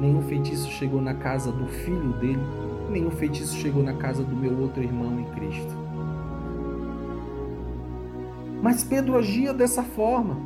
nenhum 0.00 0.22
feitiço 0.22 0.70
chegou 0.70 1.02
na 1.02 1.14
casa 1.14 1.50
do 1.50 1.66
filho 1.66 2.12
dele, 2.20 2.38
nenhum 2.92 3.10
feitiço 3.10 3.56
chegou 3.56 3.82
na 3.82 3.94
casa 3.94 4.22
do 4.22 4.36
meu 4.36 4.56
outro 4.56 4.84
irmão 4.84 5.18
em 5.18 5.24
Cristo. 5.34 5.83
Mas 8.64 8.82
Pedro 8.82 9.18
agia 9.18 9.52
dessa 9.52 9.82
forma. 9.82 10.38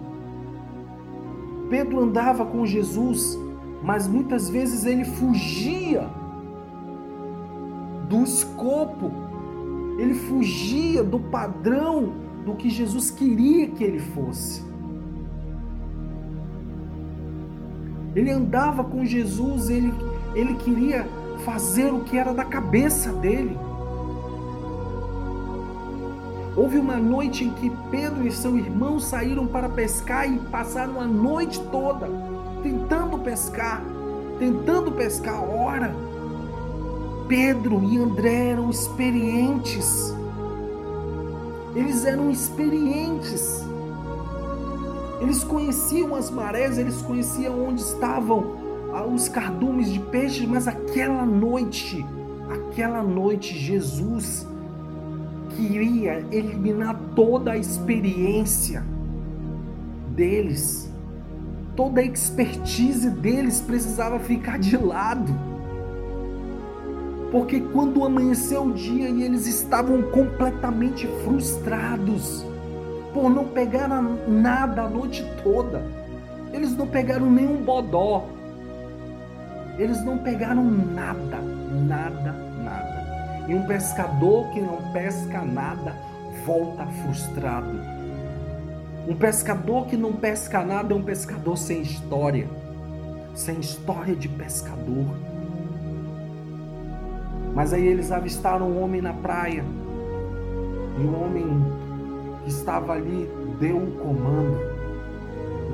Pedro 1.70 2.00
andava 2.00 2.44
com 2.44 2.66
Jesus, 2.66 3.38
mas 3.80 4.08
muitas 4.08 4.50
vezes 4.50 4.84
ele 4.84 5.04
fugia 5.04 6.04
do 8.08 8.24
escopo, 8.24 9.12
ele 10.00 10.14
fugia 10.14 11.04
do 11.04 11.20
padrão 11.20 12.12
do 12.44 12.56
que 12.56 12.68
Jesus 12.68 13.08
queria 13.08 13.68
que 13.68 13.84
ele 13.84 14.00
fosse. 14.00 14.64
Ele 18.16 18.32
andava 18.32 18.82
com 18.82 19.04
Jesus, 19.04 19.70
ele, 19.70 19.94
ele 20.34 20.54
queria 20.54 21.06
fazer 21.44 21.92
o 21.92 22.00
que 22.00 22.18
era 22.18 22.34
da 22.34 22.44
cabeça 22.44 23.12
dele. 23.12 23.56
Houve 26.58 26.76
uma 26.76 26.96
noite 26.96 27.44
em 27.44 27.50
que 27.50 27.70
Pedro 27.88 28.26
e 28.26 28.32
seu 28.32 28.58
irmão 28.58 28.98
saíram 28.98 29.46
para 29.46 29.68
pescar 29.68 30.28
e 30.28 30.40
passaram 30.40 31.00
a 31.00 31.06
noite 31.06 31.60
toda 31.70 32.10
tentando 32.64 33.16
pescar, 33.20 33.80
tentando 34.40 34.90
pescar. 34.90 35.40
Ora, 35.40 35.94
Pedro 37.28 37.84
e 37.84 37.96
André 37.96 38.48
eram 38.48 38.70
experientes. 38.70 40.12
Eles 41.76 42.04
eram 42.04 42.28
experientes. 42.28 43.64
Eles 45.20 45.44
conheciam 45.44 46.16
as 46.16 46.28
marés, 46.28 46.76
eles 46.76 47.00
conheciam 47.02 47.68
onde 47.68 47.82
estavam 47.82 48.56
ah, 48.92 49.04
os 49.04 49.28
cardumes 49.28 49.92
de 49.92 50.00
peixes, 50.00 50.44
mas 50.48 50.66
aquela 50.66 51.24
noite, 51.24 52.04
aquela 52.50 53.00
noite, 53.00 53.56
Jesus 53.56 54.44
queria 55.56 56.24
eliminar 56.30 56.98
toda 57.14 57.52
a 57.52 57.56
experiência 57.56 58.84
deles, 60.10 60.92
toda 61.76 62.00
a 62.00 62.04
expertise 62.04 63.10
deles 63.10 63.60
precisava 63.60 64.18
ficar 64.18 64.58
de 64.58 64.76
lado. 64.76 65.32
Porque 67.30 67.60
quando 67.60 68.04
amanheceu 68.04 68.64
o 68.64 68.72
dia 68.72 69.08
e 69.08 69.22
eles 69.22 69.46
estavam 69.46 70.02
completamente 70.10 71.06
frustrados, 71.24 72.44
por 73.12 73.30
não 73.30 73.46
pegar 73.46 73.88
nada 74.28 74.82
a 74.82 74.88
noite 74.88 75.26
toda. 75.42 75.82
Eles 76.52 76.76
não 76.76 76.86
pegaram 76.86 77.30
nenhum 77.30 77.62
bodó. 77.62 78.26
Eles 79.78 80.04
não 80.04 80.18
pegaram 80.18 80.64
nada, 80.64 81.38
nada. 81.86 82.47
E 83.48 83.54
um 83.54 83.66
pescador 83.66 84.50
que 84.50 84.60
não 84.60 84.92
pesca 84.92 85.42
nada 85.42 85.96
volta 86.44 86.86
frustrado. 86.86 87.80
Um 89.08 89.16
pescador 89.16 89.86
que 89.86 89.96
não 89.96 90.12
pesca 90.12 90.62
nada 90.62 90.92
é 90.92 90.96
um 90.96 91.02
pescador 91.02 91.56
sem 91.56 91.80
história, 91.80 92.46
sem 93.34 93.58
história 93.58 94.14
de 94.14 94.28
pescador. 94.28 95.06
Mas 97.54 97.72
aí 97.72 97.86
eles 97.86 98.12
avistaram 98.12 98.70
um 98.70 98.82
homem 98.82 99.00
na 99.00 99.14
praia. 99.14 99.64
E 100.98 101.02
o 101.02 101.22
homem 101.22 101.46
que 102.44 102.50
estava 102.50 102.92
ali 102.92 103.30
deu 103.58 103.76
o 103.76 103.82
um 103.82 103.90
comando: 103.92 104.58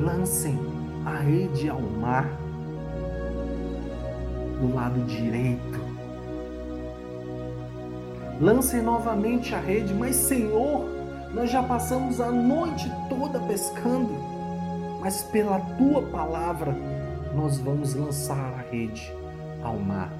lancem 0.01 0.59
a 1.05 1.17
rede 1.17 1.69
ao 1.69 1.81
mar 1.81 2.29
do 4.61 4.75
lado 4.75 5.05
direito. 5.07 5.84
Lancem 8.45 8.83
novamente 8.83 9.55
a 9.55 9.59
rede, 9.59 9.95
mas 9.95 10.17
Senhor, 10.17 10.85
nós 11.33 11.51
já 11.51 11.63
passamos 11.63 12.21
a 12.21 12.31
noite 12.31 12.93
toda 13.09 13.41
pescando, 13.41 14.11
mas 15.01 15.23
pela 15.23 15.59
tua 15.79 16.03
palavra 16.03 16.77
nós 17.35 17.57
vamos 17.57 17.95
lançar 17.95 18.53
a 18.53 18.71
rede 18.71 19.11
ao 19.63 19.79
mar. 19.79 20.13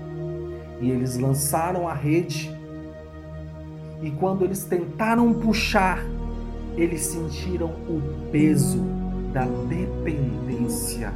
E 0.81 0.91
eles 0.91 1.19
lançaram 1.19 1.87
a 1.87 1.93
rede, 1.93 2.51
e 4.01 4.11
quando 4.13 4.43
eles 4.43 4.65
tentaram 4.65 5.35
puxar, 5.35 6.03
eles 6.79 7.03
sentiram 7.03 7.73
o 7.87 8.01
peso 8.33 8.79
da 9.35 9.45
dependência 9.45 11.13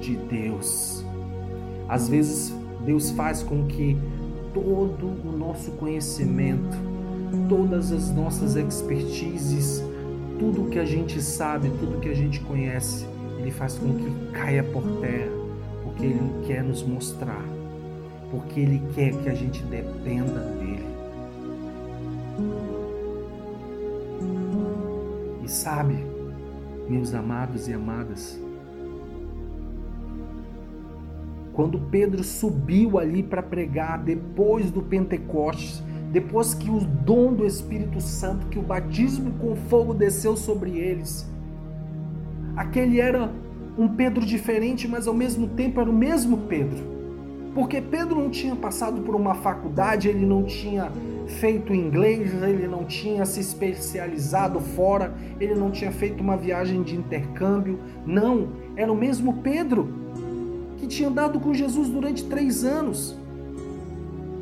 de 0.00 0.16
Deus. 0.16 1.04
Às 1.86 2.08
vezes, 2.08 2.50
Deus 2.86 3.10
faz 3.10 3.42
com 3.42 3.66
que 3.66 3.94
todo 4.52 5.06
o 5.24 5.36
nosso 5.36 5.72
conhecimento, 5.72 6.76
todas 7.48 7.92
as 7.92 8.10
nossas 8.10 8.56
expertises, 8.56 9.82
tudo 10.38 10.68
que 10.70 10.78
a 10.78 10.84
gente 10.84 11.20
sabe, 11.20 11.70
tudo 11.78 12.00
que 12.00 12.08
a 12.08 12.14
gente 12.14 12.40
conhece, 12.40 13.06
Ele 13.38 13.50
faz 13.50 13.78
com 13.78 13.94
que 13.94 14.32
caia 14.32 14.62
por 14.62 14.82
terra, 15.00 15.30
porque 15.84 16.06
Ele 16.06 16.46
quer 16.46 16.62
nos 16.62 16.82
mostrar, 16.82 17.44
porque 18.30 18.60
Ele 18.60 18.82
quer 18.94 19.12
que 19.14 19.28
a 19.28 19.34
gente 19.34 19.62
dependa 19.64 20.40
dEle. 20.58 20.90
sabe, 25.50 26.06
meus 26.88 27.12
amados 27.12 27.68
e 27.68 27.74
amadas, 27.74 28.40
quando 31.60 31.78
Pedro 31.78 32.24
subiu 32.24 32.98
ali 32.98 33.22
para 33.22 33.42
pregar 33.42 34.02
depois 34.02 34.70
do 34.70 34.80
Pentecostes, 34.80 35.82
depois 36.10 36.54
que 36.54 36.70
o 36.70 36.80
dom 36.80 37.34
do 37.34 37.44
Espírito 37.44 38.00
Santo, 38.00 38.46
que 38.46 38.58
o 38.58 38.62
batismo 38.62 39.32
com 39.32 39.54
fogo 39.54 39.92
desceu 39.92 40.38
sobre 40.38 40.78
eles, 40.78 41.30
aquele 42.56 42.98
era 42.98 43.30
um 43.76 43.88
Pedro 43.88 44.24
diferente, 44.24 44.88
mas 44.88 45.06
ao 45.06 45.12
mesmo 45.12 45.48
tempo 45.48 45.82
era 45.82 45.90
o 45.90 45.92
mesmo 45.92 46.38
Pedro. 46.48 46.82
Porque 47.54 47.78
Pedro 47.78 48.18
não 48.18 48.30
tinha 48.30 48.56
passado 48.56 49.02
por 49.02 49.14
uma 49.14 49.34
faculdade, 49.34 50.08
ele 50.08 50.24
não 50.24 50.44
tinha 50.44 50.90
feito 51.26 51.74
inglês, 51.74 52.32
ele 52.42 52.68
não 52.68 52.86
tinha 52.86 53.26
se 53.26 53.38
especializado 53.38 54.60
fora, 54.60 55.12
ele 55.38 55.54
não 55.54 55.70
tinha 55.70 55.92
feito 55.92 56.22
uma 56.22 56.38
viagem 56.38 56.82
de 56.82 56.96
intercâmbio. 56.96 57.78
Não, 58.06 58.48
era 58.76 58.90
o 58.90 58.96
mesmo 58.96 59.42
Pedro 59.42 60.00
tinha 60.90 61.08
andado 61.08 61.40
com 61.40 61.54
Jesus 61.54 61.88
durante 61.88 62.24
três 62.24 62.64
anos. 62.64 63.16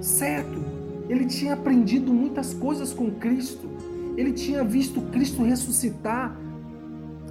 Certo, 0.00 0.64
ele 1.08 1.26
tinha 1.26 1.54
aprendido 1.54 2.12
muitas 2.12 2.52
coisas 2.52 2.92
com 2.92 3.10
Cristo, 3.12 3.68
ele 4.16 4.32
tinha 4.32 4.64
visto 4.64 5.00
Cristo 5.12 5.44
ressuscitar 5.44 6.36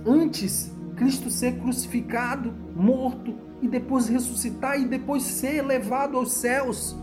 antes 0.06 0.72
Cristo 0.98 1.30
ser 1.30 1.60
crucificado, 1.60 2.52
morto 2.76 3.36
e 3.62 3.68
depois 3.68 4.08
ressuscitar 4.08 4.80
e 4.80 4.86
depois 4.86 5.24
ser 5.24 5.62
levado 5.62 6.18
aos 6.18 6.32
céus. 6.32 6.98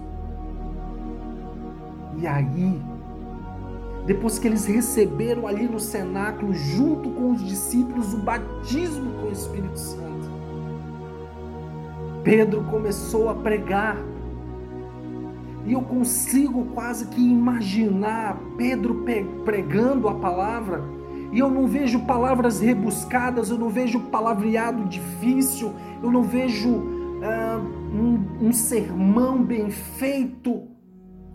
E 2.18 2.27
aí, 2.27 2.83
depois 4.05 4.38
que 4.38 4.48
eles 4.48 4.64
receberam 4.64 5.46
ali 5.46 5.68
no 5.68 5.79
cenáculo, 5.79 6.53
junto 6.53 7.09
com 7.11 7.33
os 7.33 7.44
discípulos, 7.44 8.12
o 8.12 8.18
batismo 8.18 9.12
com 9.20 9.29
o 9.29 9.33
Espírito 9.33 9.79
Santo, 9.79 10.13
Pedro 12.25 12.65
começou 12.65 13.29
a 13.29 13.35
pregar. 13.35 13.99
E 15.67 15.73
eu 15.75 15.83
consigo 15.83 16.65
quase 16.75 17.07
que 17.09 17.21
imaginar 17.21 18.41
Pedro 18.57 19.05
pregando 19.45 20.09
a 20.09 20.15
palavra. 20.15 20.83
E 21.31 21.39
eu 21.39 21.51
não 21.51 21.67
vejo 21.67 22.01
palavras 22.01 22.61
rebuscadas, 22.61 23.51
eu 23.51 23.59
não 23.59 23.69
vejo 23.69 24.01
palavreado 24.01 24.85
difícil, 24.85 25.73
eu 26.03 26.11
não 26.11 26.23
vejo 26.23 26.71
uh, 26.71 27.61
um, 27.93 28.47
um 28.49 28.53
sermão 28.53 29.43
bem 29.43 29.71
feito, 29.71 30.69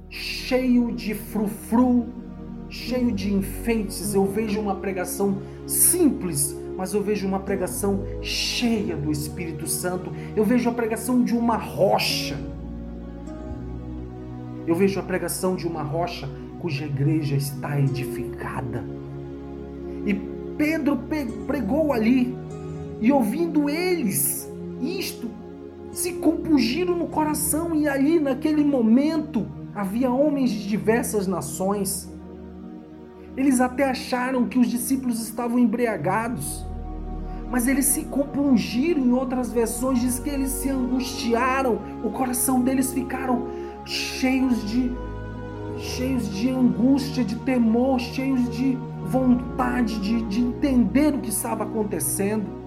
cheio 0.10 0.92
de 0.92 1.14
frufru, 1.14 2.08
cheio 2.70 3.12
de 3.12 3.34
enfeites. 3.34 4.14
Eu 4.14 4.26
vejo 4.26 4.60
uma 4.60 4.76
pregação 4.76 5.40
simples, 5.68 6.56
mas 6.80 6.94
eu 6.94 7.04
vejo 7.04 7.28
uma 7.28 7.42
pregação 7.42 8.06
cheia 8.22 8.96
do 8.96 9.12
Espírito 9.12 9.68
Santo. 9.68 10.14
Eu 10.34 10.46
vejo 10.46 10.70
a 10.70 10.72
pregação 10.72 11.26
de 11.26 11.36
uma 11.36 11.58
rocha. 11.58 12.40
Eu 14.66 14.74
vejo 14.74 14.98
a 14.98 15.04
pregação 15.04 15.58
de 15.58 15.68
uma 15.68 15.84
rocha 15.84 16.30
cuja 16.62 16.86
igreja 16.86 17.36
está 17.36 17.78
edificada. 17.78 18.86
E 20.06 20.14
Pedro 20.58 20.98
pregou 21.46 21.92
ali, 21.92 22.34
e 23.02 23.12
ouvindo 23.12 23.70
eles 23.70 24.50
isto, 24.82 25.30
se 25.92 26.14
compungiram 26.14 26.98
no 26.98 27.08
coração, 27.08 27.76
e 27.76 27.90
ali 27.90 28.22
naquele 28.22 28.64
momento 28.64 29.46
havia 29.76 30.10
homens 30.10 30.50
de 30.50 30.66
diversas 30.66 31.28
nações. 31.28 32.10
Eles 33.36 33.60
até 33.60 33.84
acharam 33.84 34.48
que 34.48 34.58
os 34.58 34.68
discípulos 34.68 35.22
estavam 35.22 35.60
embriagados, 35.60 36.69
mas 37.50 37.68
eles 37.68 37.86
se 37.86 38.04
compungiram. 38.04 39.02
Em 39.02 39.12
outras 39.12 39.52
versões, 39.52 40.00
diz 40.00 40.20
que 40.20 40.30
eles 40.30 40.52
se 40.52 40.70
angustiaram, 40.70 41.80
o 42.04 42.10
coração 42.10 42.62
deles 42.62 42.94
ficaram 42.94 43.48
cheios 43.86 44.70
de 44.70 44.92
cheios 45.78 46.30
de 46.34 46.50
angústia, 46.50 47.24
de 47.24 47.38
temor, 47.38 48.00
cheios 48.00 48.50
de 48.50 48.78
vontade 49.06 50.00
de, 50.00 50.22
de 50.24 50.42
entender 50.42 51.16
o 51.16 51.20
que 51.20 51.30
estava 51.30 51.64
acontecendo. 51.64 52.60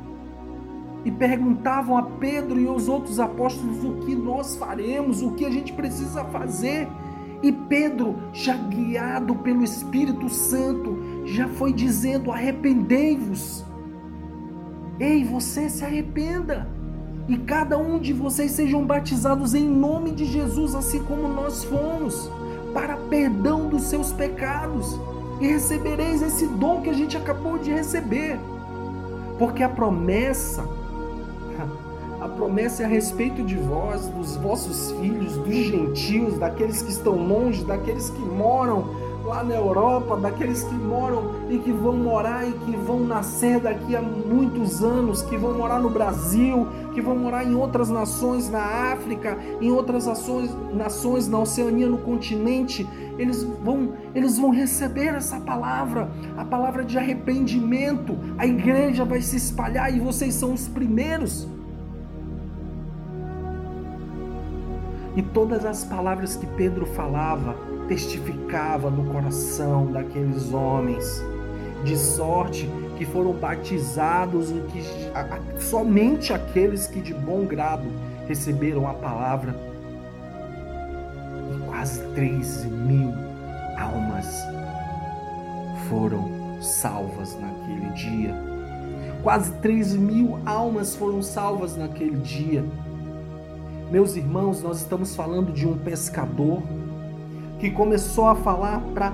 E 1.05 1.11
perguntavam 1.11 1.97
a 1.97 2.03
Pedro 2.03 2.61
e 2.61 2.67
aos 2.67 2.89
outros 2.89 3.19
apóstolos 3.21 3.85
o 3.85 3.95
que 4.07 4.15
nós 4.15 4.57
faremos, 4.57 5.21
o 5.21 5.33
que 5.33 5.45
a 5.45 5.51
gente 5.51 5.73
precisa 5.73 6.25
fazer. 6.27 6.89
E 7.43 7.51
Pedro, 7.51 8.17
já 8.33 8.57
guiado 8.57 9.35
pelo 9.37 9.65
Espírito 9.65 10.29
Santo, 10.29 10.97
já 11.25 11.49
foi 11.49 11.73
dizendo: 11.73 12.31
arrependei-vos. 12.31 13.65
Ei, 15.03 15.25
você 15.25 15.69
se 15.69 15.85
arrependa. 15.85 16.65
E 17.29 17.37
cada 17.37 17.77
um 17.77 17.99
de 17.99 18.13
vocês 18.13 18.53
sejam 18.53 18.87
batizados 18.87 19.53
em 19.53 19.69
nome 19.69 20.13
de 20.13 20.25
Jesus, 20.25 20.77
assim 20.77 21.03
como 21.03 21.27
nós 21.27 21.65
fomos, 21.65 22.31
para 22.73 22.97
perdão 22.97 23.69
dos 23.69 23.83
seus 23.83 24.13
pecados 24.13 24.97
e 25.41 25.49
recebereis 25.49 26.23
esse 26.23 26.47
dom 26.47 26.83
que 26.83 26.91
a 26.91 26.93
gente 26.93 27.17
acabou 27.17 27.59
de 27.59 27.73
receber. 27.73 28.39
Porque 29.41 29.65
a 29.65 29.69
promessa, 29.69 30.63
a 32.23 32.29
promessa 32.29 32.85
é 32.85 32.87
a 32.87 32.89
respeito 32.89 33.43
de 33.43 33.57
vós, 33.57 34.07
dos 34.07 34.37
vossos 34.37 34.93
filhos, 35.01 35.37
dos 35.37 35.53
gentios, 35.53 36.39
daqueles 36.39 36.81
que 36.81 36.93
estão 36.93 37.17
longe, 37.17 37.65
daqueles 37.65 38.09
que 38.09 38.23
moram 38.23 38.85
lá 39.33 39.43
na 39.43 39.55
Europa, 39.55 40.15
daqueles 40.19 40.63
que 40.63 40.75
moram 40.75 41.33
e 41.49 41.59
que 41.59 41.73
vão 41.73 41.97
morar 41.97 42.47
e 42.47 42.53
que 42.53 42.77
vão 42.77 43.01
nascer 43.01 43.59
daqui 43.59 43.97
a 43.97 44.03
muitos 44.03 44.85
anos, 44.85 45.23
que 45.23 45.39
vão 45.39 45.55
morar 45.55 45.81
no 45.81 45.89
Brasil, 45.89 46.69
que 46.93 47.01
vão 47.01 47.17
morar 47.17 47.43
em 47.43 47.55
outras 47.55 47.89
nações 47.89 48.51
na 48.51 48.93
África, 48.93 49.39
em 49.59 49.71
outras 49.71 50.05
nações, 50.05 50.55
nações 50.75 51.29
na 51.29 51.39
Oceania, 51.39 51.89
no 51.89 51.97
continente, 51.97 52.87
eles 53.19 53.43
vão, 53.43 53.95
eles 54.15 54.39
vão 54.39 54.51
receber 54.51 55.15
essa 55.15 55.41
palavra, 55.41 56.11
a 56.37 56.45
palavra 56.45 56.85
de 56.85 56.99
arrependimento. 56.99 58.15
A 58.37 58.47
igreja 58.47 59.03
vai 59.03 59.23
se 59.23 59.37
espalhar 59.37 59.95
e 59.95 59.99
vocês 59.99 60.35
são 60.35 60.53
os 60.53 60.69
primeiros. 60.69 61.49
E 65.17 65.23
todas 65.23 65.65
as 65.65 65.85
palavras 65.85 66.37
que 66.37 66.47
Pedro 66.47 66.85
falava 66.85 67.72
testificava 67.93 68.91
no 68.91 69.13
coração 69.13 69.93
daqueles 69.93 70.51
homens, 70.51 71.23
de 71.85 71.95
sorte 71.99 72.67
que 72.97 73.05
foram 73.05 73.33
batizados 73.33 74.51
e 74.51 74.61
que 74.73 74.83
somente 75.61 76.33
aqueles 76.33 76.87
que 76.87 77.03
de 77.03 77.13
bom 77.13 77.45
grado 77.45 77.85
receberam 78.27 78.89
a 78.89 78.95
palavra. 78.95 79.55
E 81.55 81.67
quase 81.67 82.01
3 82.15 82.65
mil 82.65 83.13
almas 83.77 84.27
foram 85.91 86.63
salvas 86.63 87.39
naquele 87.39 87.91
dia. 87.91 88.35
Quase 89.23 89.53
3 89.57 89.97
mil 89.97 90.39
almas 90.47 90.97
foram 90.97 91.21
salvas 91.21 91.77
naquele 91.77 92.17
dia. 92.17 92.65
Meus 93.91 94.17
irmãos, 94.17 94.63
nós 94.63 94.79
estamos 94.79 95.15
falando 95.15 95.53
de 95.53 95.69
um 95.69 95.77
pescador 95.77 96.63
que 97.63 97.71
começou 97.71 98.27
a 98.27 98.35
falar 98.35 98.81
para 98.93 99.13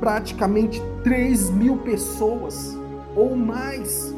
praticamente 0.00 0.80
3 1.02 1.50
mil 1.50 1.76
pessoas 1.76 2.74
ou 3.14 3.36
mais. 3.36 4.14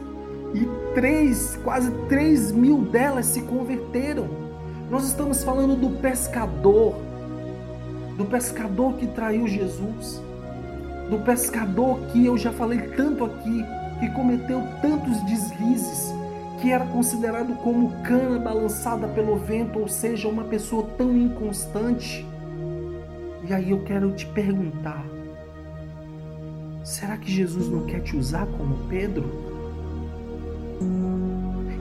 E 0.54 0.64
três, 0.94 1.58
quase 1.64 1.90
3 2.08 2.52
mil 2.52 2.82
delas 2.82 3.26
se 3.26 3.42
converteram. 3.42 4.28
Nós 4.88 5.08
estamos 5.08 5.42
falando 5.42 5.74
do 5.74 6.00
pescador, 6.00 6.94
do 8.16 8.24
pescador 8.26 8.94
que 8.94 9.08
traiu 9.08 9.48
Jesus, 9.48 10.22
do 11.10 11.18
pescador 11.24 11.98
que 12.12 12.24
eu 12.24 12.38
já 12.38 12.52
falei 12.52 12.78
tanto 12.96 13.24
aqui, 13.24 13.64
que 13.98 14.08
cometeu 14.10 14.62
tantos 14.80 15.20
deslizes, 15.24 16.14
que 16.62 16.70
era 16.70 16.86
considerado 16.86 17.56
como 17.56 17.90
cana 18.04 18.38
balançada 18.38 19.08
pelo 19.08 19.34
vento, 19.34 19.80
ou 19.80 19.88
seja, 19.88 20.28
uma 20.28 20.44
pessoa 20.44 20.86
tão 20.96 21.16
inconstante. 21.16 22.24
E 23.48 23.52
aí 23.54 23.70
eu 23.70 23.82
quero 23.85 24.11
te 24.12 24.26
perguntar: 24.26 25.06
será 26.82 27.16
que 27.16 27.30
Jesus 27.30 27.68
não 27.68 27.87
quer 27.87 28.00
te 28.00 28.16
usar 28.16 28.46
como 28.59 28.88
Pedro? 28.88 29.30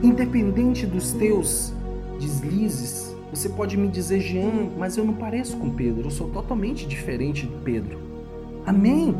Independente 0.02 0.86
dos 0.86 1.12
teus 1.12 1.72
deslizes, 2.20 3.14
você 3.30 3.48
pode 3.48 3.76
me 3.76 3.88
dizer, 3.88 4.20
Jean, 4.20 4.70
mas 4.78 4.96
eu 4.96 5.04
não 5.04 5.14
pareço 5.14 5.56
com 5.56 5.70
Pedro, 5.70 6.06
eu 6.06 6.10
sou 6.10 6.28
totalmente 6.28 6.86
diferente 6.86 7.46
de 7.46 7.56
Pedro. 7.64 7.98
Amém? 8.64 9.14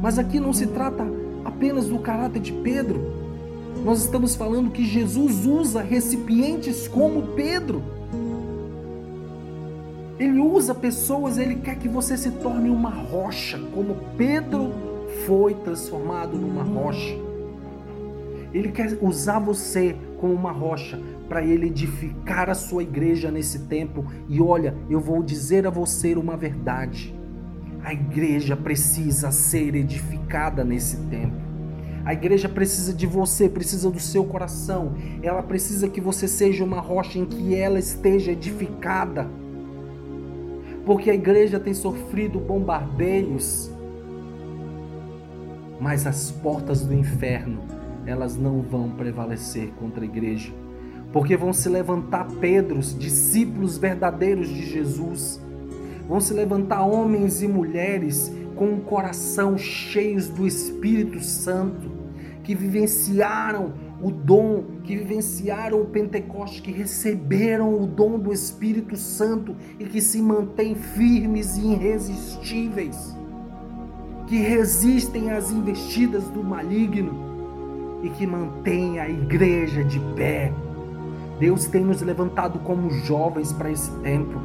Mas 0.00 0.18
aqui 0.18 0.38
não 0.38 0.52
se 0.52 0.68
trata 0.68 1.04
apenas 1.44 1.88
do 1.88 1.98
caráter 1.98 2.40
de 2.40 2.52
Pedro, 2.52 3.00
nós 3.84 4.04
estamos 4.04 4.34
falando 4.34 4.70
que 4.70 4.84
Jesus 4.84 5.44
usa 5.44 5.82
recipientes 5.82 6.86
como 6.86 7.34
Pedro. 7.34 7.82
Ele 10.18 10.38
usa 10.38 10.74
pessoas, 10.74 11.38
ele 11.38 11.56
quer 11.56 11.76
que 11.76 11.88
você 11.88 12.16
se 12.16 12.30
torne 12.30 12.70
uma 12.70 12.90
rocha, 12.90 13.58
como 13.74 13.96
Pedro 14.16 14.72
foi 15.26 15.54
transformado 15.54 16.36
numa 16.36 16.62
rocha. 16.62 17.16
Ele 18.52 18.70
quer 18.70 18.96
usar 19.02 19.40
você 19.40 19.96
como 20.20 20.32
uma 20.32 20.52
rocha 20.52 21.00
para 21.28 21.44
ele 21.44 21.66
edificar 21.66 22.48
a 22.48 22.54
sua 22.54 22.84
igreja 22.84 23.30
nesse 23.30 23.60
tempo. 23.60 24.04
E 24.28 24.40
olha, 24.40 24.76
eu 24.88 25.00
vou 25.00 25.22
dizer 25.22 25.66
a 25.66 25.70
você 25.70 26.14
uma 26.14 26.36
verdade. 26.36 27.12
A 27.82 27.92
igreja 27.92 28.56
precisa 28.56 29.32
ser 29.32 29.74
edificada 29.74 30.62
nesse 30.62 30.96
tempo. 31.08 31.36
A 32.04 32.12
igreja 32.12 32.48
precisa 32.48 32.92
de 32.92 33.06
você, 33.06 33.48
precisa 33.48 33.90
do 33.90 33.98
seu 33.98 34.24
coração. 34.24 34.94
Ela 35.22 35.42
precisa 35.42 35.88
que 35.88 36.00
você 36.00 36.28
seja 36.28 36.62
uma 36.62 36.80
rocha 36.80 37.18
em 37.18 37.24
que 37.24 37.54
ela 37.54 37.78
esteja 37.78 38.32
edificada. 38.32 39.28
Porque 40.84 41.10
a 41.10 41.14
igreja 41.14 41.58
tem 41.58 41.72
sofrido 41.72 42.38
bombardeios, 42.38 43.70
mas 45.80 46.06
as 46.06 46.30
portas 46.30 46.82
do 46.82 46.94
inferno, 46.94 47.62
elas 48.06 48.36
não 48.36 48.60
vão 48.60 48.90
prevalecer 48.90 49.70
contra 49.78 50.02
a 50.02 50.04
igreja. 50.04 50.52
Porque 51.12 51.36
vão 51.36 51.52
se 51.52 51.68
levantar 51.68 52.26
Pedros, 52.40 52.98
discípulos 52.98 53.78
verdadeiros 53.78 54.48
de 54.48 54.66
Jesus. 54.66 55.40
Vão 56.08 56.20
se 56.20 56.34
levantar 56.34 56.84
homens 56.84 57.40
e 57.40 57.48
mulheres 57.48 58.32
com 58.56 58.74
o 58.74 58.80
coração 58.80 59.56
cheios 59.56 60.28
do 60.28 60.46
Espírito 60.46 61.20
Santo 61.20 61.94
que 62.42 62.54
vivenciaram 62.54 63.72
o 64.04 64.10
dom, 64.10 64.64
que 64.84 64.94
vivenciaram 64.94 65.80
o 65.80 65.86
Pentecoste, 65.86 66.60
que 66.60 66.70
receberam 66.70 67.74
o 67.74 67.86
dom 67.86 68.18
do 68.18 68.34
Espírito 68.34 68.98
Santo 68.98 69.56
e 69.80 69.86
que 69.86 69.98
se 69.98 70.20
mantêm 70.20 70.74
firmes 70.74 71.56
e 71.56 71.68
irresistíveis, 71.68 73.16
que 74.26 74.36
resistem 74.36 75.30
às 75.30 75.50
investidas 75.50 76.24
do 76.24 76.44
maligno 76.44 77.14
e 78.02 78.10
que 78.10 78.26
mantêm 78.26 79.00
a 79.00 79.08
igreja 79.08 79.82
de 79.82 79.98
pé. 80.14 80.52
Deus 81.40 81.64
tem 81.64 81.82
nos 81.82 82.02
levantado 82.02 82.58
como 82.58 82.90
jovens 82.90 83.54
para 83.54 83.70
esse 83.70 83.90
tempo. 84.00 84.38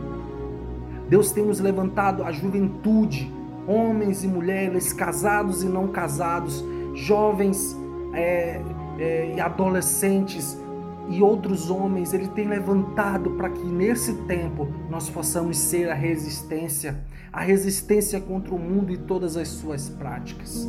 Deus 1.10 1.34
tem 1.34 1.45
nos 1.45 1.60
levantado 1.60 2.24
a 2.24 2.32
juventude, 2.32 3.30
homens 3.67 4.24
e 4.24 4.28
mulheres, 4.28 4.93
casados 4.93 5.63
e 5.63 5.67
não 5.67 5.89
casados, 5.89 6.63
jovens 6.93 7.76
é, 8.13 8.62
é, 8.99 9.33
e 9.35 9.39
adolescentes 9.39 10.57
e 11.09 11.23
outros 11.23 11.71
homens 11.71 12.13
ele 12.13 12.27
tem 12.27 12.47
levantado 12.47 13.31
para 13.31 13.49
que 13.49 13.65
nesse 13.65 14.13
tempo 14.27 14.67
nós 14.89 15.09
possamos 15.09 15.57
ser 15.57 15.89
a 15.89 15.95
resistência, 15.95 16.99
a 17.33 17.41
resistência 17.41 18.21
contra 18.21 18.53
o 18.53 18.59
mundo 18.59 18.91
e 18.93 18.97
todas 18.97 19.35
as 19.35 19.47
suas 19.47 19.89
práticas. 19.89 20.67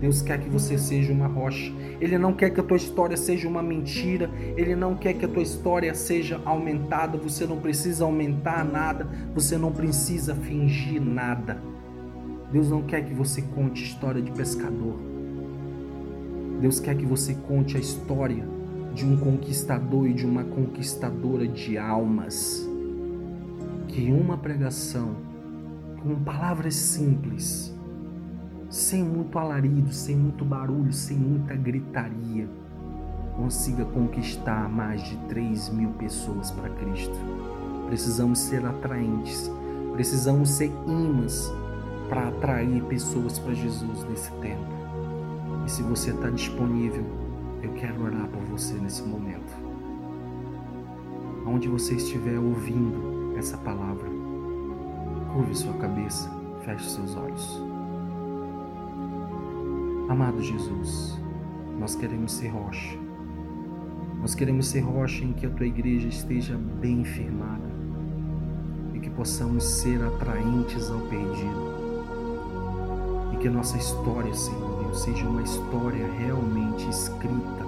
Deus 0.00 0.22
quer 0.22 0.40
que 0.40 0.48
você 0.48 0.78
seja 0.78 1.12
uma 1.12 1.26
rocha. 1.26 1.72
Ele 2.00 2.16
não 2.16 2.32
quer 2.32 2.50
que 2.50 2.60
a 2.60 2.62
tua 2.62 2.76
história 2.76 3.16
seja 3.16 3.46
uma 3.46 3.62
mentira. 3.62 4.30
Ele 4.56 4.74
não 4.74 4.96
quer 4.96 5.12
que 5.12 5.26
a 5.26 5.28
tua 5.28 5.42
história 5.42 5.94
seja 5.94 6.40
aumentada. 6.46 7.18
Você 7.18 7.46
não 7.46 7.58
precisa 7.58 8.04
aumentar 8.04 8.64
nada. 8.64 9.06
Você 9.34 9.58
não 9.58 9.70
precisa 9.70 10.34
fingir 10.34 11.02
nada. 11.02 11.60
Deus 12.50 12.70
não 12.70 12.82
quer 12.82 13.04
que 13.04 13.12
você 13.12 13.42
conte 13.42 13.84
história 13.84 14.22
de 14.22 14.30
pescador. 14.30 15.09
Deus 16.60 16.78
quer 16.78 16.94
que 16.94 17.06
você 17.06 17.34
conte 17.34 17.76
a 17.76 17.80
história 17.80 18.46
de 18.94 19.06
um 19.06 19.16
conquistador 19.16 20.06
e 20.06 20.12
de 20.12 20.26
uma 20.26 20.44
conquistadora 20.44 21.48
de 21.48 21.78
almas. 21.78 22.68
Que 23.88 24.12
uma 24.12 24.36
pregação 24.36 25.16
com 26.02 26.14
palavras 26.22 26.74
simples, 26.74 27.74
sem 28.68 29.02
muito 29.02 29.38
alarido, 29.38 29.92
sem 29.92 30.16
muito 30.16 30.44
barulho, 30.44 30.92
sem 30.92 31.16
muita 31.16 31.54
gritaria, 31.54 32.46
consiga 33.36 33.84
conquistar 33.86 34.68
mais 34.68 35.02
de 35.02 35.16
3 35.28 35.70
mil 35.70 35.90
pessoas 35.90 36.50
para 36.50 36.68
Cristo. 36.68 37.18
Precisamos 37.86 38.38
ser 38.38 38.64
atraentes, 38.66 39.50
precisamos 39.94 40.50
ser 40.50 40.70
imãs 40.86 41.50
para 42.08 42.28
atrair 42.28 42.82
pessoas 42.84 43.38
para 43.38 43.54
Jesus 43.54 44.04
nesse 44.08 44.30
tempo. 44.32 44.79
E 45.66 45.70
se 45.70 45.82
você 45.82 46.10
está 46.10 46.30
disponível, 46.30 47.04
eu 47.62 47.72
quero 47.74 48.02
orar 48.02 48.26
por 48.28 48.42
você 48.44 48.74
nesse 48.74 49.02
momento. 49.02 49.52
Onde 51.46 51.68
você 51.68 51.94
estiver 51.94 52.38
ouvindo 52.38 53.36
essa 53.36 53.56
palavra, 53.58 54.08
curve 55.32 55.54
sua 55.54 55.74
cabeça, 55.74 56.30
feche 56.64 56.88
seus 56.88 57.16
olhos. 57.16 57.62
Amado 60.08 60.42
Jesus, 60.42 61.20
nós 61.78 61.94
queremos 61.94 62.32
ser 62.32 62.48
rocha. 62.48 62.98
Nós 64.20 64.34
queremos 64.34 64.66
ser 64.66 64.80
rocha 64.80 65.24
em 65.24 65.32
que 65.32 65.46
a 65.46 65.50
tua 65.50 65.66
igreja 65.66 66.08
esteja 66.08 66.58
bem 66.58 67.04
firmada 67.04 67.70
e 68.92 68.98
que 68.98 69.08
possamos 69.08 69.64
ser 69.64 70.02
atraentes 70.02 70.90
ao 70.90 71.00
perdido. 71.00 71.70
E 73.32 73.36
que 73.36 73.48
nossa 73.48 73.78
história, 73.78 74.34
Senhor 74.34 74.79
Seja 74.92 75.26
uma 75.26 75.42
história 75.42 76.06
realmente 76.18 76.88
escrita, 76.88 77.64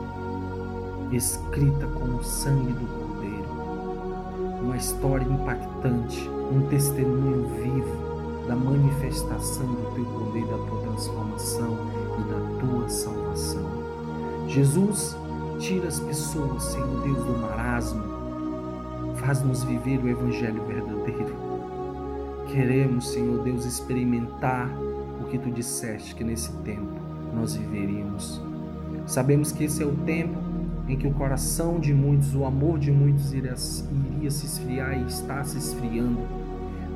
escrita 1.13 1.87
com 1.87 2.17
o 2.17 2.25
sangue 2.25 2.73
do 2.73 2.87
Cordeiro. 2.87 4.61
Uma 4.61 4.77
história 4.77 5.25
impactante, 5.25 6.29
um 6.29 6.67
testemunho 6.69 7.47
vivo 7.49 8.47
da 8.49 8.57
manifestação 8.57 9.67
do 9.67 9.95
teu 9.95 10.05
poder, 10.05 10.45
da 10.47 10.59
tua 10.67 10.81
transformação 10.81 11.77
e 12.19 12.23
da 12.31 12.61
tua 12.61 12.89
salvação. 12.89 13.71
Jesus, 14.49 15.17
tira 15.59 15.89
as 15.89 16.01
pessoas, 16.01 16.65
Senhor 16.65 17.03
Deus, 17.03 17.25
do 17.25 17.39
marasmo, 17.39 18.03
faz-nos 19.17 19.63
viver 19.63 19.99
o 20.03 20.09
Evangelho 20.09 20.63
verdadeiro. 20.65 21.37
Queremos, 22.49 23.11
Senhor 23.11 23.43
Deus, 23.45 23.65
experimentar 23.65 24.69
o 25.21 25.25
que 25.25 25.39
tu 25.39 25.51
disseste 25.51 26.15
que 26.15 26.25
nesse 26.25 26.53
tempo 26.59 27.02
nós 27.33 27.55
viveríamos. 27.55 28.41
Sabemos 29.07 29.53
que 29.53 29.65
esse 29.65 29.83
é 29.83 29.87
o 29.87 29.95
tempo 29.97 30.39
em 30.89 30.97
que 30.97 31.07
o 31.07 31.13
coração 31.13 31.79
de 31.79 31.95
muitos, 31.95 32.35
o 32.35 32.45
amor 32.45 32.79
de 32.79 32.91
muitos 32.91 33.33
iria, 33.33 33.55
iria 34.17 34.31
se 34.31 34.47
esfriar 34.47 34.99
e 34.99 35.07
está 35.07 35.43
se 35.45 35.59
esfriando. 35.59 36.21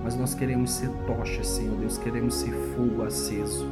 Mas 0.03 0.17
nós 0.17 0.35
queremos 0.35 0.71
ser 0.71 0.91
tochas, 1.07 1.47
Senhor 1.47 1.77
Deus, 1.79 1.99
queremos 1.99 2.35
ser 2.35 2.53
fogo 2.77 3.03
aceso 3.03 3.67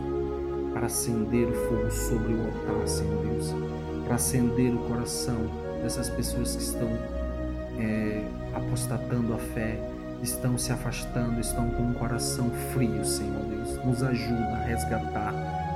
para 0.73 0.87
acender 0.87 1.49
o 1.49 1.55
fogo 1.69 1.91
sobre 1.91 2.35
o 2.35 2.47
altar, 2.47 2.89
Senhor 2.89 3.25
Deus, 3.25 3.55
para 4.05 4.17
acender 4.17 4.75
o 4.75 4.79
coração 4.79 5.39
dessas 5.81 6.11
pessoas 6.11 6.57
que 6.57 6.63
estão 6.63 6.89
é, 7.79 8.25
apostatando 8.53 9.35
a 9.35 9.39
fé, 9.39 9.79
estão 10.23 10.57
se 10.59 10.73
afastando, 10.73 11.41
estão 11.41 11.71
com 11.71 11.91
o 11.91 11.95
coração 11.95 12.51
frio, 12.73 13.05
Senhor 13.05 13.45
Deus. 13.45 13.85
Nos 13.85 14.03
ajuda 14.03 14.55
a 14.55 14.65
resgatar 14.65 15.34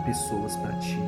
pessoas 0.09 0.57
para 0.57 0.73
Ti. 0.77 0.99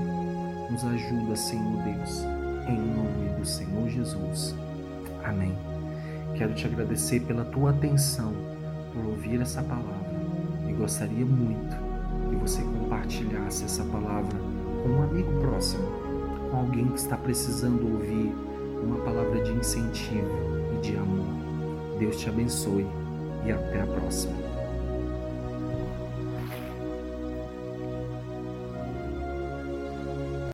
Nos 0.68 0.84
ajuda, 0.84 1.34
Senhor 1.34 1.82
Deus, 1.82 2.22
em 2.68 2.76
nome 2.76 3.30
do 3.38 3.46
Senhor 3.46 3.88
Jesus. 3.88 4.54
Amém. 5.24 5.56
Quero 6.36 6.52
te 6.54 6.66
agradecer 6.66 7.20
pela 7.20 7.46
tua 7.46 7.70
atenção, 7.70 8.34
por 8.92 9.06
ouvir 9.06 9.40
essa 9.40 9.62
palavra 9.62 10.10
e 10.68 10.72
gostaria 10.72 11.24
muito 11.24 11.76
que 12.28 12.36
você 12.36 12.60
compartilhasse 12.60 13.64
essa 13.64 13.84
palavra 13.84 14.38
com 14.82 14.90
um 14.90 15.02
amigo 15.02 15.40
próximo, 15.40 15.82
com 16.50 16.58
alguém 16.58 16.86
que 16.88 16.98
está 16.98 17.16
precisando 17.16 17.82
ouvir 17.90 18.34
uma 18.82 18.98
palavra 18.98 19.42
de 19.42 19.52
incentivo 19.52 20.28
e 20.76 20.80
de 20.82 20.96
amor. 20.96 21.26
Deus 21.98 22.18
te 22.18 22.28
abençoe 22.28 22.86
e 23.46 23.50
até 23.50 23.80
a 23.80 23.86
próxima. 23.86 24.49